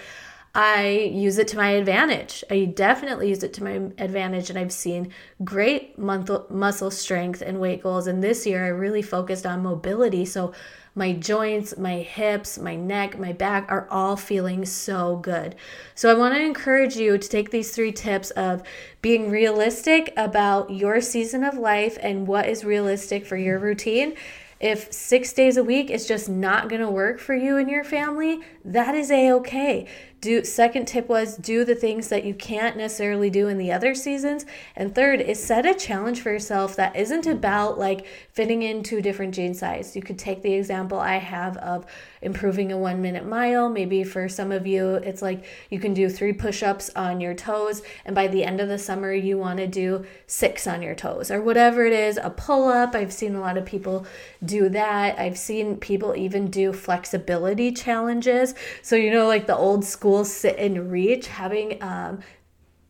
I 0.57 1.11
use 1.13 1.39
it 1.39 1.49
to 1.49 1.57
my 1.57 1.71
advantage. 1.71 2.45
I 2.49 2.67
definitely 2.67 3.29
use 3.29 3.43
it 3.43 3.53
to 3.55 3.65
my 3.65 3.73
advantage, 3.99 4.51
and 4.51 4.59
I've 4.59 4.73
seen 4.73 5.13
great 5.43 5.99
muscle 5.99 6.91
strength 6.93 7.43
and 7.43 7.61
weight 7.61 7.83
goals. 7.83 8.07
And 8.07 8.23
this 8.23 8.47
year, 8.47 8.65
I 8.65 8.69
really 8.69 9.03
focused 9.03 9.47
on 9.47 9.65
mobility. 9.65 10.25
So 10.25 10.53
my 10.95 11.13
joints, 11.13 11.77
my 11.77 11.97
hips, 11.97 12.57
my 12.57 12.77
neck, 12.77 13.19
my 13.19 13.33
back 13.33 13.67
are 13.69 13.89
all 13.91 14.17
feeling 14.17 14.65
so 14.65 15.17
good. 15.17 15.57
So 15.97 16.09
I 16.09 16.15
want 16.15 16.37
to 16.37 16.41
encourage 16.41 16.95
you 16.95 17.19
to 17.19 17.29
take 17.29 17.51
these 17.51 17.75
three 17.75 17.91
tips 17.91 18.31
of 18.31 18.63
being 19.03 19.31
realistic 19.31 20.13
about 20.17 20.71
your 20.71 21.01
season 21.01 21.43
of 21.43 21.59
life 21.59 21.99
and 22.01 22.29
what 22.29 22.49
is 22.49 22.65
realistic 22.65 23.27
for 23.27 23.37
your 23.37 23.59
routine 23.59 24.15
if 24.61 24.91
six 24.93 25.33
days 25.35 25.59
a 25.59 25.63
week 25.63 25.91
is 25.91 26.07
just 26.07 26.27
not 26.27 26.71
going 26.71 26.81
to 26.81 26.89
work 26.89 27.19
for 27.19 27.35
you 27.35 27.59
and 27.59 27.69
your 27.69 27.85
family, 27.85 28.41
that 28.65 28.95
is 28.95 29.11
a 29.11 29.31
okay 29.33 29.87
do 30.25 30.43
second 30.43 30.87
tip 30.87 31.07
was 31.07 31.37
do 31.37 31.67
the 31.67 31.75
things 31.75 32.09
that 32.09 32.25
you 32.25 32.33
can't 32.33 32.79
necessarily 32.79 33.29
do 33.29 33.49
in 33.49 33.59
the 33.59 33.71
other 33.71 33.95
seasons. 33.95 34.47
And 34.75 34.95
third 34.95 35.21
is 35.21 35.43
set 35.43 35.67
a 35.67 35.75
challenge 35.75 36.23
for 36.23 36.31
yourself 36.31 36.75
that 36.77 36.97
isn't 36.97 37.27
about 37.27 37.79
like 37.79 38.07
fitting 38.33 38.63
into 38.63 39.03
different 39.03 39.35
jean 39.35 39.53
size. 39.53 39.95
You 39.95 40.01
could 40.01 40.19
take 40.19 40.41
the 40.41 40.55
example 40.55 40.99
i 40.99 41.19
have 41.19 41.59
of 41.59 41.85
improving 42.23 42.73
a 42.73 42.79
one 42.79 43.03
minute 43.03 43.27
mile. 43.27 43.69
Maybe 43.69 44.03
for 44.03 44.27
some 44.31 44.51
of 44.51 44.67
you 44.67 44.95
it's 44.95 45.21
like 45.21 45.45
you 45.69 45.79
can 45.79 45.93
do 45.93 46.09
three 46.09 46.33
push-ups 46.33 46.91
on 46.97 47.21
your 47.21 47.35
toes 47.35 47.83
and 48.07 48.15
by 48.15 48.27
the 48.27 48.45
end 48.45 48.61
of 48.61 48.69
the 48.69 48.79
summer 48.79 49.13
you 49.13 49.37
want 49.37 49.59
to 49.59 49.67
do 49.67 50.07
six 50.27 50.67
on 50.67 50.81
your 50.81 50.95
toes 50.95 51.31
or 51.31 51.43
whatever 51.43 51.85
it 51.85 51.93
is 51.93 52.17
a 52.17 52.31
pull-up. 52.31 52.95
I've 52.95 53.13
seen 53.13 53.35
a 53.35 53.41
lot 53.41 53.59
of 53.59 53.67
people 53.67 54.07
do 54.43 54.71
that. 54.71 55.19
I've 55.19 55.37
seen 55.37 55.77
people 55.77 56.17
even 56.17 56.51
do 56.51 56.73
flexibility 56.73 57.73
challenges. 57.73 58.55
So 58.81 58.97
you 58.97 59.11
know 59.11 59.27
like 59.27 59.47
the 59.47 59.57
old 59.57 59.85
school 59.85 60.14
sit 60.23 60.57
and 60.59 60.93
reach, 60.93 61.27
having 61.27 61.83
um, 61.83 62.21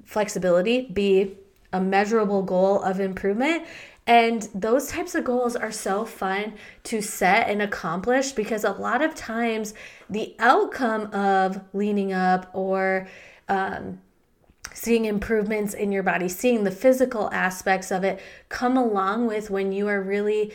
flexibility 0.04 0.82
be 0.82 1.38
a 1.72 1.80
measurable 1.80 2.42
goal 2.42 2.82
of 2.82 3.00
improvement. 3.00 3.64
And 4.06 4.48
those 4.54 4.88
types 4.88 5.14
of 5.14 5.24
goals 5.24 5.56
are 5.56 5.72
so 5.72 6.04
fun 6.04 6.54
to 6.84 7.00
set 7.00 7.48
and 7.48 7.62
accomplish 7.62 8.32
because 8.32 8.64
a 8.64 8.72
lot 8.72 9.00
of 9.00 9.14
times 9.14 9.72
the 10.10 10.36
outcome 10.38 11.12
of 11.14 11.60
leaning 11.72 12.12
up 12.12 12.50
or 12.52 13.08
um, 13.48 14.00
seeing 14.74 15.06
improvements 15.06 15.72
in 15.72 15.90
your 15.90 16.02
body, 16.02 16.28
seeing 16.28 16.64
the 16.64 16.70
physical 16.70 17.30
aspects 17.32 17.90
of 17.90 18.04
it 18.04 18.20
come 18.50 18.76
along 18.76 19.26
with 19.26 19.48
when 19.48 19.72
you 19.72 19.88
are 19.88 20.02
really 20.02 20.52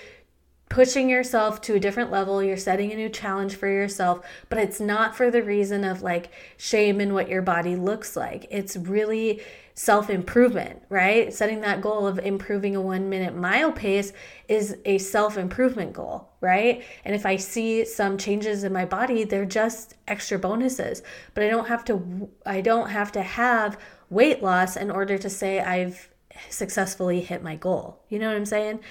pushing 0.70 1.10
yourself 1.10 1.60
to 1.62 1.74
a 1.76 1.80
different 1.80 2.12
level. 2.12 2.44
You're 2.44 2.56
setting 2.56 2.92
a 2.92 2.96
new 2.96 3.10
challenge 3.10 3.56
for 3.56 3.68
yourself, 3.68 4.26
but 4.50 4.60
it's 4.60 4.80
not 4.80 5.16
for 5.16 5.32
the 5.32 5.44
reason 5.44 5.84
of 5.84 6.04
like 6.04 6.32
shame 6.58 7.02
in 7.02 7.14
what 7.14 7.28
your 7.28 7.42
body 7.42 7.76
looks 7.76 8.16
like. 8.16 8.46
It's 8.52 8.78
really 8.78 9.42
self 9.74 10.10
improvement, 10.10 10.84
right? 10.90 11.34
Setting 11.34 11.62
that 11.62 11.82
goal 11.82 12.06
of 12.06 12.20
improving 12.20 12.76
a 12.76 12.82
one 12.82 13.10
minute 13.10 13.36
mile 13.36 13.72
pace 13.72 14.14
is 14.48 14.78
a 14.86 15.00
self 15.00 15.38
improvement 15.38 15.94
goal, 15.94 16.30
right? 16.40 16.84
And 17.04 17.16
if 17.16 17.26
I 17.26 17.38
see 17.38 17.84
some 17.86 18.18
changes 18.18 18.64
in 18.64 18.72
my 18.72 18.86
body, 18.86 19.24
they're 19.24 19.46
just 19.46 19.96
extra 20.08 20.38
bonuses. 20.38 21.02
But 21.34 21.46
I 21.46 21.50
don't 21.50 21.68
have 21.68 21.84
to, 21.86 22.30
I 22.46 22.62
don't 22.62 22.90
have 22.90 23.12
to 23.14 23.24
have 23.24 23.80
weight 24.10 24.44
loss 24.44 24.76
in 24.76 24.92
order 24.92 25.18
to 25.18 25.30
say 25.30 25.60
I've 25.62 26.10
successfully 26.50 27.22
hit 27.22 27.42
my 27.42 27.56
goal. 27.56 28.04
You 28.10 28.20
know 28.20 28.28
what 28.28 28.38
I'm 28.38 28.46
saying? 28.46 28.82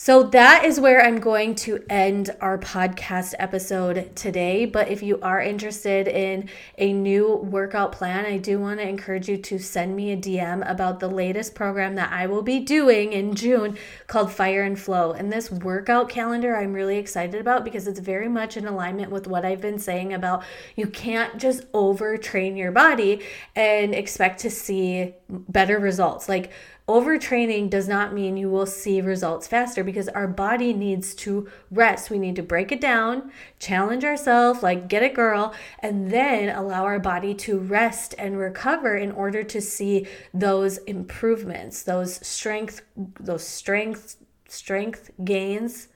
So 0.00 0.22
that 0.22 0.64
is 0.64 0.78
where 0.78 1.04
I'm 1.04 1.18
going 1.18 1.56
to 1.56 1.84
end 1.90 2.30
our 2.40 2.56
podcast 2.56 3.34
episode 3.40 4.14
today. 4.14 4.64
But 4.64 4.86
if 4.86 5.02
you 5.02 5.18
are 5.22 5.42
interested 5.42 6.06
in 6.06 6.48
a 6.78 6.92
new 6.92 7.34
workout 7.34 7.90
plan, 7.90 8.24
I 8.24 8.38
do 8.38 8.60
want 8.60 8.78
to 8.78 8.88
encourage 8.88 9.28
you 9.28 9.36
to 9.38 9.58
send 9.58 9.96
me 9.96 10.12
a 10.12 10.16
DM 10.16 10.62
about 10.70 11.00
the 11.00 11.08
latest 11.08 11.56
program 11.56 11.96
that 11.96 12.12
I 12.12 12.28
will 12.28 12.42
be 12.42 12.60
doing 12.60 13.12
in 13.12 13.34
June 13.34 13.76
called 14.06 14.30
Fire 14.30 14.62
and 14.62 14.78
Flow. 14.78 15.10
And 15.10 15.32
this 15.32 15.50
workout 15.50 16.08
calendar 16.08 16.56
I'm 16.56 16.74
really 16.74 16.98
excited 16.98 17.40
about 17.40 17.64
because 17.64 17.88
it's 17.88 17.98
very 17.98 18.28
much 18.28 18.56
in 18.56 18.68
alignment 18.68 19.10
with 19.10 19.26
what 19.26 19.44
I've 19.44 19.60
been 19.60 19.80
saying 19.80 20.14
about 20.14 20.44
you 20.76 20.86
can't 20.86 21.38
just 21.38 21.70
overtrain 21.72 22.56
your 22.56 22.70
body 22.70 23.20
and 23.56 23.96
expect 23.96 24.38
to 24.42 24.50
see 24.50 25.16
better 25.28 25.80
results. 25.80 26.28
Like 26.28 26.52
Overtraining 26.88 27.68
does 27.68 27.86
not 27.86 28.14
mean 28.14 28.38
you 28.38 28.48
will 28.48 28.64
see 28.64 29.02
results 29.02 29.46
faster 29.46 29.84
because 29.84 30.08
our 30.08 30.26
body 30.26 30.72
needs 30.72 31.14
to 31.16 31.46
rest. 31.70 32.08
We 32.08 32.18
need 32.18 32.34
to 32.36 32.42
break 32.42 32.72
it 32.72 32.80
down, 32.80 33.30
challenge 33.58 34.04
ourselves, 34.04 34.62
like 34.62 34.88
get 34.88 35.02
it, 35.02 35.12
girl, 35.12 35.52
and 35.80 36.10
then 36.10 36.48
allow 36.48 36.84
our 36.84 36.98
body 36.98 37.34
to 37.34 37.58
rest 37.58 38.14
and 38.16 38.38
recover 38.38 38.96
in 38.96 39.12
order 39.12 39.42
to 39.42 39.60
see 39.60 40.06
those 40.32 40.78
improvements, 40.78 41.82
those 41.82 42.26
strength, 42.26 42.80
those 43.20 43.46
strength, 43.46 44.16
strength 44.48 45.10
gains 45.22 45.88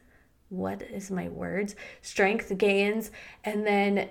what 0.52 0.82
is 0.82 1.10
my 1.10 1.30
words 1.30 1.74
strength 2.02 2.58
gains 2.58 3.10
and 3.42 3.66
then 3.66 4.06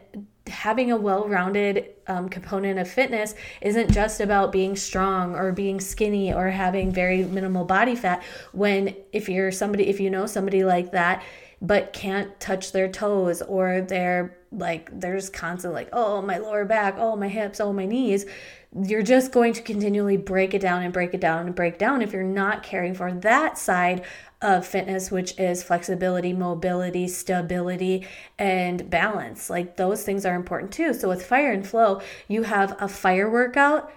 having 0.51 0.91
a 0.91 0.97
well-rounded 0.97 1.89
um, 2.07 2.29
component 2.29 2.77
of 2.77 2.89
fitness 2.89 3.33
isn't 3.61 3.91
just 3.91 4.19
about 4.19 4.51
being 4.51 4.75
strong 4.75 5.35
or 5.35 5.51
being 5.51 5.79
skinny 5.79 6.33
or 6.33 6.49
having 6.49 6.91
very 6.91 7.23
minimal 7.23 7.65
body 7.65 7.95
fat 7.95 8.21
when 8.51 8.95
if 9.11 9.29
you're 9.29 9.51
somebody 9.51 9.87
if 9.87 9.99
you 9.99 10.09
know 10.09 10.25
somebody 10.25 10.63
like 10.63 10.91
that 10.91 11.23
but 11.61 11.93
can't 11.93 12.39
touch 12.39 12.71
their 12.71 12.89
toes 12.89 13.41
or 13.43 13.81
they're 13.81 14.37
like 14.51 14.89
they're 14.99 15.15
just 15.15 15.31
constant 15.31 15.73
like 15.73 15.89
oh 15.93 16.21
my 16.21 16.37
lower 16.37 16.65
back 16.65 16.95
oh 16.97 17.15
my 17.15 17.27
hips 17.27 17.59
oh 17.59 17.71
my 17.71 17.85
knees 17.85 18.25
you're 18.73 19.03
just 19.03 19.31
going 19.31 19.53
to 19.53 19.61
continually 19.61 20.17
break 20.17 20.53
it 20.53 20.61
down 20.61 20.83
and 20.83 20.93
break 20.93 21.13
it 21.13 21.19
down 21.19 21.45
and 21.45 21.55
break 21.55 21.77
down 21.77 22.01
if 22.01 22.13
you're 22.13 22.23
not 22.23 22.63
caring 22.63 22.93
for 22.93 23.11
that 23.11 23.57
side 23.57 24.03
of 24.41 24.65
fitness, 24.65 25.11
which 25.11 25.37
is 25.37 25.61
flexibility, 25.61 26.33
mobility, 26.33 27.07
stability, 27.07 28.07
and 28.39 28.89
balance. 28.89 29.49
Like 29.49 29.77
those 29.77 30.03
things 30.03 30.25
are 30.25 30.35
important 30.35 30.71
too. 30.71 30.93
So 30.93 31.09
with 31.09 31.25
fire 31.25 31.51
and 31.51 31.67
flow, 31.67 32.01
you 32.27 32.43
have 32.43 32.75
a 32.79 32.87
fire 32.87 33.29
workout. 33.29 33.91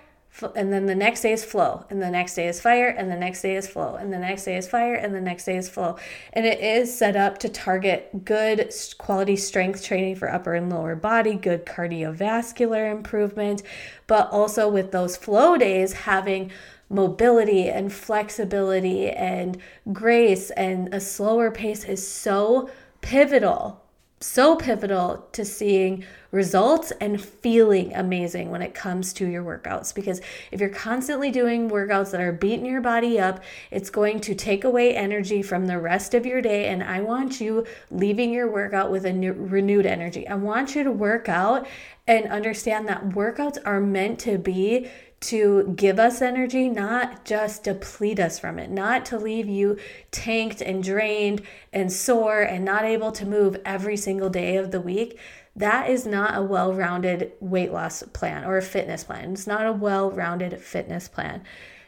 And 0.56 0.72
then 0.72 0.86
the 0.86 0.96
next 0.96 1.20
day 1.20 1.32
is 1.32 1.44
flow, 1.44 1.84
and 1.90 2.02
the 2.02 2.10
next 2.10 2.34
day 2.34 2.48
is 2.48 2.60
fire, 2.60 2.88
and 2.88 3.08
the 3.08 3.16
next 3.16 3.42
day 3.42 3.54
is 3.54 3.68
flow, 3.68 3.94
and 3.94 4.12
the 4.12 4.18
next 4.18 4.44
day 4.44 4.56
is 4.56 4.66
fire, 4.66 4.94
and 4.94 5.14
the 5.14 5.20
next 5.20 5.44
day 5.44 5.56
is 5.56 5.68
flow. 5.68 5.96
And 6.32 6.44
it 6.44 6.58
is 6.58 6.96
set 6.96 7.14
up 7.14 7.38
to 7.38 7.48
target 7.48 8.24
good 8.24 8.72
quality 8.98 9.36
strength 9.36 9.84
training 9.84 10.16
for 10.16 10.32
upper 10.32 10.54
and 10.54 10.68
lower 10.68 10.96
body, 10.96 11.34
good 11.34 11.64
cardiovascular 11.64 12.90
improvement, 12.90 13.62
but 14.08 14.28
also 14.30 14.68
with 14.68 14.90
those 14.90 15.16
flow 15.16 15.56
days 15.56 15.92
having 15.92 16.50
mobility 16.90 17.68
and 17.68 17.92
flexibility 17.92 19.10
and 19.10 19.56
grace 19.92 20.50
and 20.50 20.92
a 20.92 21.00
slower 21.00 21.50
pace 21.50 21.84
is 21.84 22.06
so 22.06 22.68
pivotal 23.00 23.84
so 24.24 24.56
pivotal 24.56 25.28
to 25.32 25.44
seeing 25.44 26.02
results 26.34 26.92
and 27.00 27.22
feeling 27.22 27.94
amazing 27.94 28.50
when 28.50 28.60
it 28.60 28.74
comes 28.74 29.12
to 29.14 29.26
your 29.26 29.44
workouts. 29.44 29.94
Because 29.94 30.20
if 30.50 30.60
you're 30.60 30.68
constantly 30.68 31.30
doing 31.30 31.70
workouts 31.70 32.10
that 32.10 32.20
are 32.20 32.32
beating 32.32 32.66
your 32.66 32.80
body 32.80 33.20
up, 33.20 33.42
it's 33.70 33.88
going 33.88 34.20
to 34.20 34.34
take 34.34 34.64
away 34.64 34.94
energy 34.94 35.42
from 35.42 35.66
the 35.66 35.78
rest 35.78 36.12
of 36.12 36.26
your 36.26 36.42
day. 36.42 36.66
And 36.66 36.82
I 36.82 37.00
want 37.00 37.40
you 37.40 37.64
leaving 37.90 38.32
your 38.32 38.50
workout 38.50 38.90
with 38.90 39.06
a 39.06 39.12
new, 39.12 39.32
renewed 39.32 39.86
energy. 39.86 40.26
I 40.26 40.34
want 40.34 40.74
you 40.74 40.82
to 40.82 40.90
work 40.90 41.28
out 41.28 41.66
and 42.06 42.26
understand 42.26 42.88
that 42.88 43.10
workouts 43.10 43.58
are 43.64 43.80
meant 43.80 44.18
to 44.20 44.36
be 44.36 44.90
to 45.20 45.72
give 45.74 45.98
us 45.98 46.20
energy, 46.20 46.68
not 46.68 47.24
just 47.24 47.64
deplete 47.64 48.20
us 48.20 48.38
from 48.38 48.58
it, 48.58 48.70
not 48.70 49.06
to 49.06 49.18
leave 49.18 49.48
you 49.48 49.78
tanked 50.10 50.60
and 50.60 50.82
drained 50.82 51.40
and 51.72 51.90
sore 51.90 52.42
and 52.42 52.62
not 52.62 52.84
able 52.84 53.10
to 53.10 53.24
move 53.24 53.58
every 53.64 53.96
single 53.96 54.28
day 54.28 54.56
of 54.56 54.70
the 54.70 54.82
week. 54.82 55.18
That 55.56 55.88
is 55.88 56.06
not 56.06 56.36
a 56.36 56.42
well 56.42 56.72
rounded 56.72 57.32
weight 57.40 57.72
loss 57.72 58.02
plan 58.12 58.44
or 58.44 58.56
a 58.56 58.62
fitness 58.62 59.04
plan. 59.04 59.32
It's 59.32 59.46
not 59.46 59.66
a 59.66 59.72
well 59.72 60.10
rounded 60.10 60.60
fitness 60.60 61.08
plan. 61.08 61.42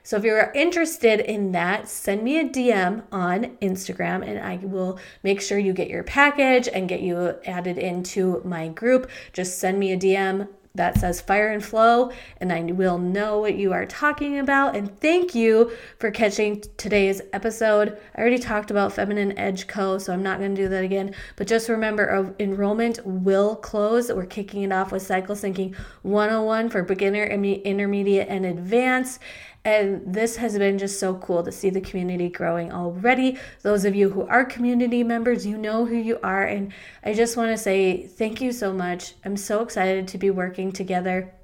So 0.06 0.16
if 0.16 0.22
you're 0.22 0.52
interested 0.54 1.18
in 1.18 1.50
that, 1.50 1.88
send 1.88 2.22
me 2.22 2.38
a 2.38 2.48
DM 2.48 3.02
on 3.10 3.56
Instagram 3.60 4.24
and 4.24 4.38
I 4.38 4.58
will 4.64 5.00
make 5.24 5.40
sure 5.40 5.58
you 5.58 5.72
get 5.72 5.90
your 5.90 6.04
package 6.04 6.68
and 6.68 6.88
get 6.88 7.00
you 7.00 7.34
added 7.44 7.76
into 7.76 8.40
my 8.44 8.68
group. 8.68 9.10
Just 9.32 9.58
send 9.58 9.80
me 9.80 9.90
a 9.90 9.96
DM 9.96 10.46
that 10.76 10.98
says 10.98 11.20
fire 11.20 11.48
and 11.48 11.64
flow, 11.64 12.12
and 12.38 12.52
I 12.52 12.62
will 12.62 12.98
know 12.98 13.38
what 13.38 13.56
you 13.56 13.72
are 13.72 13.86
talking 13.86 14.38
about. 14.38 14.76
And 14.76 14.98
thank 15.00 15.34
you 15.34 15.72
for 15.98 16.10
catching 16.10 16.62
today's 16.76 17.20
episode. 17.32 17.98
I 18.14 18.20
already 18.20 18.38
talked 18.38 18.70
about 18.70 18.92
Feminine 18.92 19.38
Edge 19.38 19.66
Co., 19.66 19.98
so 19.98 20.12
I'm 20.12 20.22
not 20.22 20.38
going 20.38 20.54
to 20.54 20.62
do 20.62 20.68
that 20.68 20.84
again. 20.84 21.14
But 21.36 21.46
just 21.46 21.68
remember, 21.68 22.10
uh, 22.14 22.32
enrollment 22.38 23.00
will 23.04 23.56
close. 23.56 24.12
We're 24.12 24.26
kicking 24.26 24.62
it 24.62 24.72
off 24.72 24.92
with 24.92 25.02
Cycle 25.02 25.34
Syncing 25.34 25.74
101 26.02 26.70
for 26.70 26.82
beginner, 26.82 27.24
intermediate, 27.24 28.28
and 28.28 28.46
advanced. 28.46 29.20
And 29.66 30.14
this 30.14 30.36
has 30.36 30.56
been 30.56 30.78
just 30.78 31.00
so 31.00 31.16
cool 31.16 31.42
to 31.42 31.50
see 31.50 31.70
the 31.70 31.80
community 31.80 32.28
growing 32.28 32.72
already. 32.72 33.36
Those 33.62 33.84
of 33.84 33.96
you 33.96 34.10
who 34.10 34.24
are 34.28 34.44
community 34.44 35.02
members, 35.02 35.44
you 35.44 35.58
know 35.58 35.86
who 35.86 35.96
you 35.96 36.20
are. 36.22 36.44
And 36.44 36.72
I 37.02 37.12
just 37.14 37.36
want 37.36 37.50
to 37.50 37.58
say 37.58 38.06
thank 38.06 38.40
you 38.40 38.52
so 38.52 38.72
much. 38.72 39.14
I'm 39.24 39.36
so 39.36 39.62
excited 39.62 40.06
to 40.06 40.18
be 40.18 40.30
working 40.30 40.70
together 40.70 41.34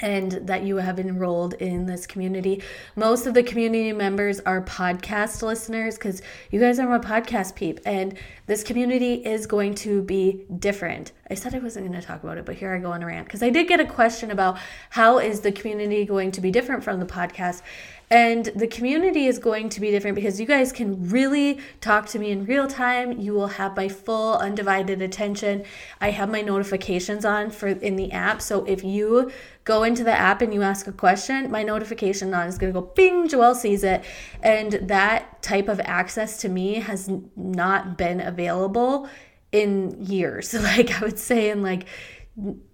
and 0.00 0.32
that 0.32 0.62
you 0.62 0.76
have 0.76 0.98
enrolled 0.98 1.54
in 1.54 1.86
this 1.86 2.06
community. 2.06 2.62
Most 2.96 3.26
of 3.26 3.34
the 3.34 3.42
community 3.42 3.92
members 3.92 4.40
are 4.40 4.62
podcast 4.62 5.42
listeners 5.42 5.96
because 5.96 6.22
you 6.50 6.60
guys 6.60 6.78
are 6.78 6.88
my 6.88 6.98
podcast 6.98 7.54
peep, 7.54 7.80
and 7.84 8.16
this 8.46 8.64
community 8.64 9.14
is 9.14 9.46
going 9.46 9.74
to 9.76 10.02
be 10.02 10.44
different. 10.58 11.12
I 11.30 11.34
said 11.34 11.54
I 11.54 11.58
wasn't 11.58 11.88
going 11.88 12.00
to 12.00 12.06
talk 12.06 12.22
about 12.22 12.38
it, 12.38 12.46
but 12.46 12.56
here 12.56 12.74
I 12.74 12.78
go 12.78 12.92
on 12.92 13.02
a 13.02 13.06
rant 13.06 13.26
because 13.26 13.42
I 13.42 13.50
did 13.50 13.68
get 13.68 13.80
a 13.80 13.86
question 13.86 14.30
about 14.30 14.58
how 14.90 15.18
is 15.18 15.40
the 15.40 15.52
community 15.52 16.04
going 16.04 16.30
to 16.32 16.40
be 16.40 16.50
different 16.50 16.82
from 16.82 17.00
the 17.00 17.06
podcast. 17.06 17.62
And 18.10 18.46
the 18.56 18.66
community 18.66 19.26
is 19.26 19.38
going 19.38 19.68
to 19.70 19.80
be 19.80 19.90
different 19.90 20.14
because 20.14 20.40
you 20.40 20.46
guys 20.46 20.72
can 20.72 21.08
really 21.10 21.60
talk 21.80 22.06
to 22.06 22.18
me 22.18 22.30
in 22.30 22.46
real 22.46 22.66
time. 22.66 23.20
You 23.20 23.34
will 23.34 23.48
have 23.48 23.76
my 23.76 23.88
full 23.88 24.36
undivided 24.36 25.02
attention. 25.02 25.64
I 26.00 26.10
have 26.10 26.30
my 26.30 26.40
notifications 26.40 27.24
on 27.24 27.50
for 27.50 27.68
in 27.68 27.96
the 27.96 28.10
app. 28.12 28.40
So 28.40 28.64
if 28.64 28.82
you 28.82 29.30
go 29.64 29.82
into 29.82 30.04
the 30.04 30.12
app 30.12 30.40
and 30.40 30.54
you 30.54 30.62
ask 30.62 30.86
a 30.86 30.92
question, 30.92 31.50
my 31.50 31.62
notification 31.62 32.32
on 32.32 32.46
is 32.46 32.56
going 32.56 32.72
to 32.72 32.80
go 32.80 32.86
bing, 32.86 33.28
Joelle 33.28 33.54
sees 33.54 33.84
it. 33.84 34.04
And 34.42 34.72
that 34.72 35.42
type 35.42 35.68
of 35.68 35.78
access 35.80 36.38
to 36.38 36.48
me 36.48 36.74
has 36.74 37.10
not 37.36 37.98
been 37.98 38.20
available 38.20 39.08
in 39.52 40.02
years. 40.02 40.54
Like 40.58 40.90
I 40.90 41.04
would 41.04 41.18
say 41.18 41.50
in 41.50 41.62
like 41.62 41.86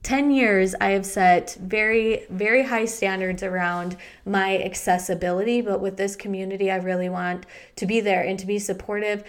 10 0.03 0.31
years 0.31 0.75
i 0.81 0.91
have 0.91 1.07
set 1.07 1.57
very 1.61 2.27
very 2.29 2.65
high 2.65 2.85
standards 2.85 3.43
around 3.43 3.97
my 4.27 4.59
accessibility 4.63 5.63
but 5.63 5.81
with 5.81 5.97
this 5.97 6.17
community 6.17 6.71
i 6.71 6.77
really 6.77 7.09
want 7.09 7.47
to 7.77 7.87
be 7.87 8.01
there 8.01 8.23
and 8.23 8.39
to 8.39 8.47
be 8.47 8.59
supportive. 8.59 9.25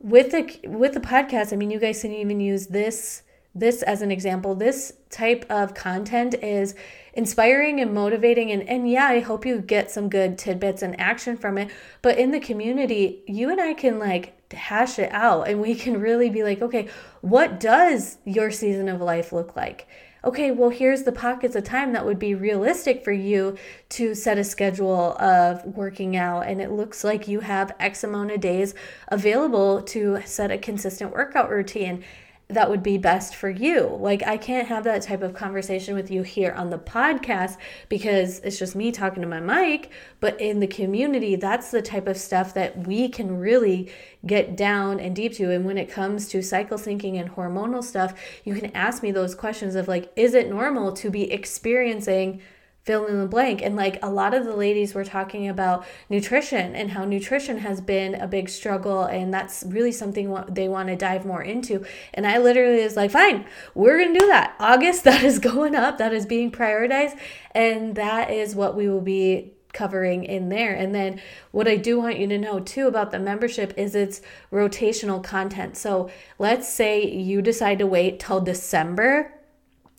With 0.00 0.32
the 0.32 0.68
with 0.68 0.94
the 0.94 1.00
podcast 1.00 1.52
i 1.52 1.56
mean 1.56 1.70
you 1.70 1.78
guys 1.78 2.02
can 2.02 2.12
even 2.12 2.40
use 2.40 2.66
this 2.66 3.22
this 3.56 3.84
as 3.84 4.02
an 4.02 4.10
example. 4.10 4.56
This 4.56 4.94
type 5.10 5.46
of 5.48 5.74
content 5.74 6.34
is 6.42 6.74
inspiring 7.12 7.80
and 7.80 7.94
motivating 7.94 8.50
and, 8.50 8.68
and 8.68 8.90
yeah 8.90 9.06
i 9.06 9.20
hope 9.20 9.46
you 9.46 9.60
get 9.60 9.90
some 9.90 10.08
good 10.08 10.36
tidbits 10.36 10.82
and 10.82 10.98
action 10.98 11.36
from 11.36 11.56
it. 11.58 11.70
But 12.02 12.18
in 12.18 12.32
the 12.32 12.40
community 12.40 13.22
you 13.26 13.50
and 13.50 13.60
i 13.60 13.74
can 13.74 13.98
like 13.98 14.33
hash 14.52 14.98
it 14.98 15.12
out 15.12 15.48
and 15.48 15.60
we 15.60 15.74
can 15.74 16.00
really 16.00 16.30
be 16.30 16.42
like, 16.42 16.62
okay, 16.62 16.88
what 17.20 17.58
does 17.58 18.18
your 18.24 18.50
season 18.50 18.88
of 18.88 19.00
life 19.00 19.32
look 19.32 19.56
like? 19.56 19.86
Okay, 20.24 20.50
well, 20.52 20.70
here's 20.70 21.02
the 21.02 21.12
pockets 21.12 21.54
of 21.54 21.64
time 21.64 21.92
that 21.92 22.06
would 22.06 22.18
be 22.18 22.34
realistic 22.34 23.04
for 23.04 23.12
you 23.12 23.58
to 23.90 24.14
set 24.14 24.38
a 24.38 24.44
schedule 24.44 25.14
of 25.18 25.62
working 25.66 26.16
out. 26.16 26.46
And 26.46 26.62
it 26.62 26.70
looks 26.70 27.04
like 27.04 27.28
you 27.28 27.40
have 27.40 27.76
X 27.78 28.04
amount 28.04 28.30
of 28.30 28.40
days 28.40 28.74
available 29.08 29.82
to 29.82 30.22
set 30.24 30.50
a 30.50 30.56
consistent 30.56 31.12
workout 31.12 31.50
routine 31.50 32.02
that 32.48 32.68
would 32.68 32.82
be 32.82 32.98
best 32.98 33.34
for 33.34 33.48
you. 33.48 33.96
Like, 34.00 34.22
I 34.22 34.36
can't 34.36 34.68
have 34.68 34.84
that 34.84 35.02
type 35.02 35.22
of 35.22 35.32
conversation 35.32 35.94
with 35.94 36.10
you 36.10 36.22
here 36.22 36.52
on 36.52 36.68
the 36.68 36.78
podcast 36.78 37.56
because 37.88 38.40
it's 38.40 38.58
just 38.58 38.76
me 38.76 38.92
talking 38.92 39.22
to 39.22 39.28
my 39.28 39.40
mic. 39.40 39.90
But 40.20 40.38
in 40.40 40.60
the 40.60 40.66
community, 40.66 41.36
that's 41.36 41.70
the 41.70 41.80
type 41.80 42.06
of 42.06 42.18
stuff 42.18 42.52
that 42.54 42.86
we 42.86 43.08
can 43.08 43.38
really 43.38 43.90
get 44.26 44.56
down 44.56 45.00
and 45.00 45.16
deep 45.16 45.32
to. 45.34 45.50
And 45.50 45.64
when 45.64 45.78
it 45.78 45.90
comes 45.90 46.28
to 46.28 46.42
cycle 46.42 46.76
syncing 46.76 47.18
and 47.18 47.30
hormonal 47.30 47.82
stuff, 47.82 48.14
you 48.44 48.54
can 48.54 48.70
ask 48.76 49.02
me 49.02 49.10
those 49.10 49.34
questions 49.34 49.74
of 49.74 49.88
like, 49.88 50.12
is 50.14 50.34
it 50.34 50.50
normal 50.50 50.92
to 50.92 51.10
be 51.10 51.32
experiencing 51.32 52.42
fill 52.84 53.06
in 53.06 53.18
the 53.18 53.26
blank. 53.26 53.62
And 53.62 53.76
like 53.76 53.98
a 54.02 54.10
lot 54.10 54.34
of 54.34 54.44
the 54.44 54.54
ladies 54.54 54.94
were 54.94 55.04
talking 55.04 55.48
about 55.48 55.86
nutrition 56.10 56.76
and 56.76 56.90
how 56.90 57.04
nutrition 57.04 57.58
has 57.58 57.80
been 57.80 58.14
a 58.14 58.28
big 58.28 58.48
struggle. 58.48 59.04
And 59.04 59.32
that's 59.32 59.64
really 59.66 59.92
something 59.92 60.44
they 60.48 60.68
want 60.68 60.88
to 60.88 60.96
dive 60.96 61.24
more 61.24 61.42
into. 61.42 61.84
And 62.12 62.26
I 62.26 62.38
literally 62.38 62.82
was 62.82 62.96
like, 62.96 63.10
fine, 63.10 63.46
we're 63.74 63.98
going 63.98 64.12
to 64.12 64.20
do 64.20 64.26
that. 64.26 64.54
August, 64.60 65.04
that 65.04 65.24
is 65.24 65.38
going 65.38 65.74
up, 65.74 65.98
that 65.98 66.12
is 66.12 66.26
being 66.26 66.52
prioritized. 66.52 67.18
And 67.52 67.94
that 67.96 68.30
is 68.30 68.54
what 68.54 68.76
we 68.76 68.88
will 68.88 69.00
be 69.00 69.52
covering 69.72 70.24
in 70.24 70.50
there. 70.50 70.74
And 70.74 70.94
then 70.94 71.20
what 71.50 71.66
I 71.66 71.76
do 71.76 71.98
want 71.98 72.18
you 72.18 72.28
to 72.28 72.38
know 72.38 72.60
too 72.60 72.86
about 72.86 73.10
the 73.10 73.18
membership 73.18 73.74
is 73.76 73.94
it's 73.94 74.20
rotational 74.52 75.22
content. 75.22 75.76
So 75.76 76.10
let's 76.38 76.68
say 76.68 77.04
you 77.04 77.42
decide 77.42 77.80
to 77.80 77.86
wait 77.86 78.20
till 78.20 78.40
December 78.40 79.33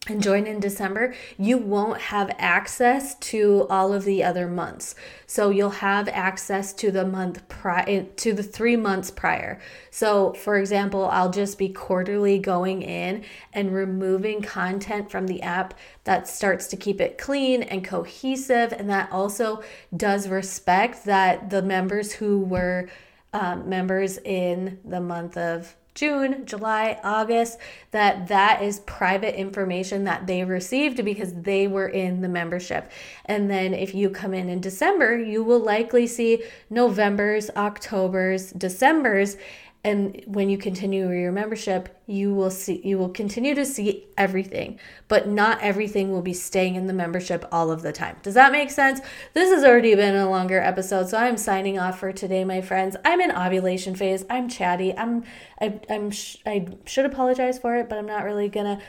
and 0.07 0.21
join 0.21 0.45
in 0.45 0.59
December, 0.59 1.15
you 1.37 1.57
won't 1.57 1.99
have 1.99 2.35
access 2.37 3.15
to 3.15 3.65
all 3.69 3.91
of 3.91 4.05
the 4.05 4.23
other 4.23 4.47
months. 4.47 4.93
So 5.25 5.49
you'll 5.49 5.69
have 5.71 6.07
access 6.09 6.73
to 6.73 6.91
the 6.91 7.05
month 7.05 7.47
prior 7.47 8.03
to 8.03 8.33
the 8.33 8.43
3 8.43 8.75
months 8.75 9.09
prior. 9.09 9.59
So 9.89 10.33
for 10.33 10.57
example, 10.57 11.05
I'll 11.05 11.31
just 11.31 11.57
be 11.57 11.69
quarterly 11.69 12.37
going 12.37 12.83
in 12.83 13.23
and 13.51 13.73
removing 13.73 14.41
content 14.41 15.09
from 15.09 15.27
the 15.27 15.41
app 15.41 15.73
that 16.03 16.27
starts 16.27 16.67
to 16.67 16.77
keep 16.77 17.01
it 17.01 17.17
clean 17.17 17.63
and 17.63 17.83
cohesive 17.83 18.71
and 18.71 18.89
that 18.89 19.11
also 19.11 19.63
does 19.95 20.27
respect 20.27 21.05
that 21.05 21.49
the 21.49 21.61
members 21.61 22.13
who 22.13 22.39
were 22.39 22.89
um, 23.33 23.67
members 23.67 24.17
in 24.19 24.79
the 24.85 25.01
month 25.01 25.35
of 25.35 25.75
June, 25.95 26.45
July, 26.45 26.99
August, 27.03 27.57
that 27.91 28.27
that 28.27 28.61
is 28.61 28.81
private 28.81 29.39
information 29.39 30.03
that 30.03 30.27
they 30.27 30.43
received 30.43 31.03
because 31.03 31.33
they 31.33 31.67
were 31.67 31.87
in 31.87 32.21
the 32.21 32.27
membership. 32.27 32.91
And 33.25 33.49
then 33.49 33.73
if 33.73 33.95
you 33.95 34.09
come 34.09 34.33
in 34.33 34.49
in 34.49 34.59
December, 34.59 35.17
you 35.17 35.41
will 35.43 35.61
likely 35.61 36.05
see 36.05 36.43
November's, 36.69 37.49
October's, 37.55 38.51
December's 38.51 39.37
and 39.85 40.19
when 40.25 40.49
you 40.49 40.57
continue 40.57 41.11
your 41.11 41.31
membership 41.31 42.01
you 42.07 42.33
will 42.33 42.49
see 42.49 42.81
you 42.83 42.97
will 42.97 43.09
continue 43.09 43.53
to 43.53 43.63
see 43.63 44.07
everything 44.17 44.79
but 45.07 45.27
not 45.27 45.61
everything 45.61 46.11
will 46.11 46.23
be 46.23 46.33
staying 46.33 46.73
in 46.73 46.87
the 46.87 46.93
membership 46.93 47.45
all 47.51 47.71
of 47.71 47.83
the 47.83 47.91
time. 47.91 48.17
Does 48.23 48.33
that 48.33 48.51
make 48.51 48.71
sense? 48.71 48.99
This 49.33 49.53
has 49.53 49.63
already 49.63 49.93
been 49.93 50.15
a 50.15 50.29
longer 50.29 50.59
episode 50.59 51.07
so 51.07 51.17
i'm 51.17 51.37
signing 51.37 51.77
off 51.77 51.99
for 51.99 52.11
today 52.11 52.43
my 52.43 52.61
friends. 52.61 52.97
I'm 53.05 53.21
in 53.21 53.31
ovulation 53.31 53.95
phase. 53.95 54.25
I'm 54.29 54.49
chatty. 54.49 54.97
I'm 54.97 55.23
I, 55.61 55.79
i'm 55.89 56.09
sh- 56.11 56.37
i 56.45 56.67
should 56.85 57.05
apologize 57.05 57.59
for 57.59 57.75
it 57.77 57.87
but 57.87 57.97
i'm 57.97 58.07
not 58.07 58.25
really 58.25 58.49
gonna. 58.49 58.81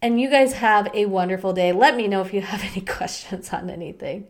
And 0.00 0.20
you 0.20 0.30
guys 0.30 0.52
have 0.54 0.88
a 0.94 1.06
wonderful 1.06 1.54
day. 1.54 1.72
Let 1.72 1.96
me 1.96 2.08
know 2.08 2.20
if 2.20 2.32
you 2.32 2.42
have 2.42 2.62
any 2.72 2.80
questions 2.80 3.52
on 3.52 3.68
anything 3.70 4.28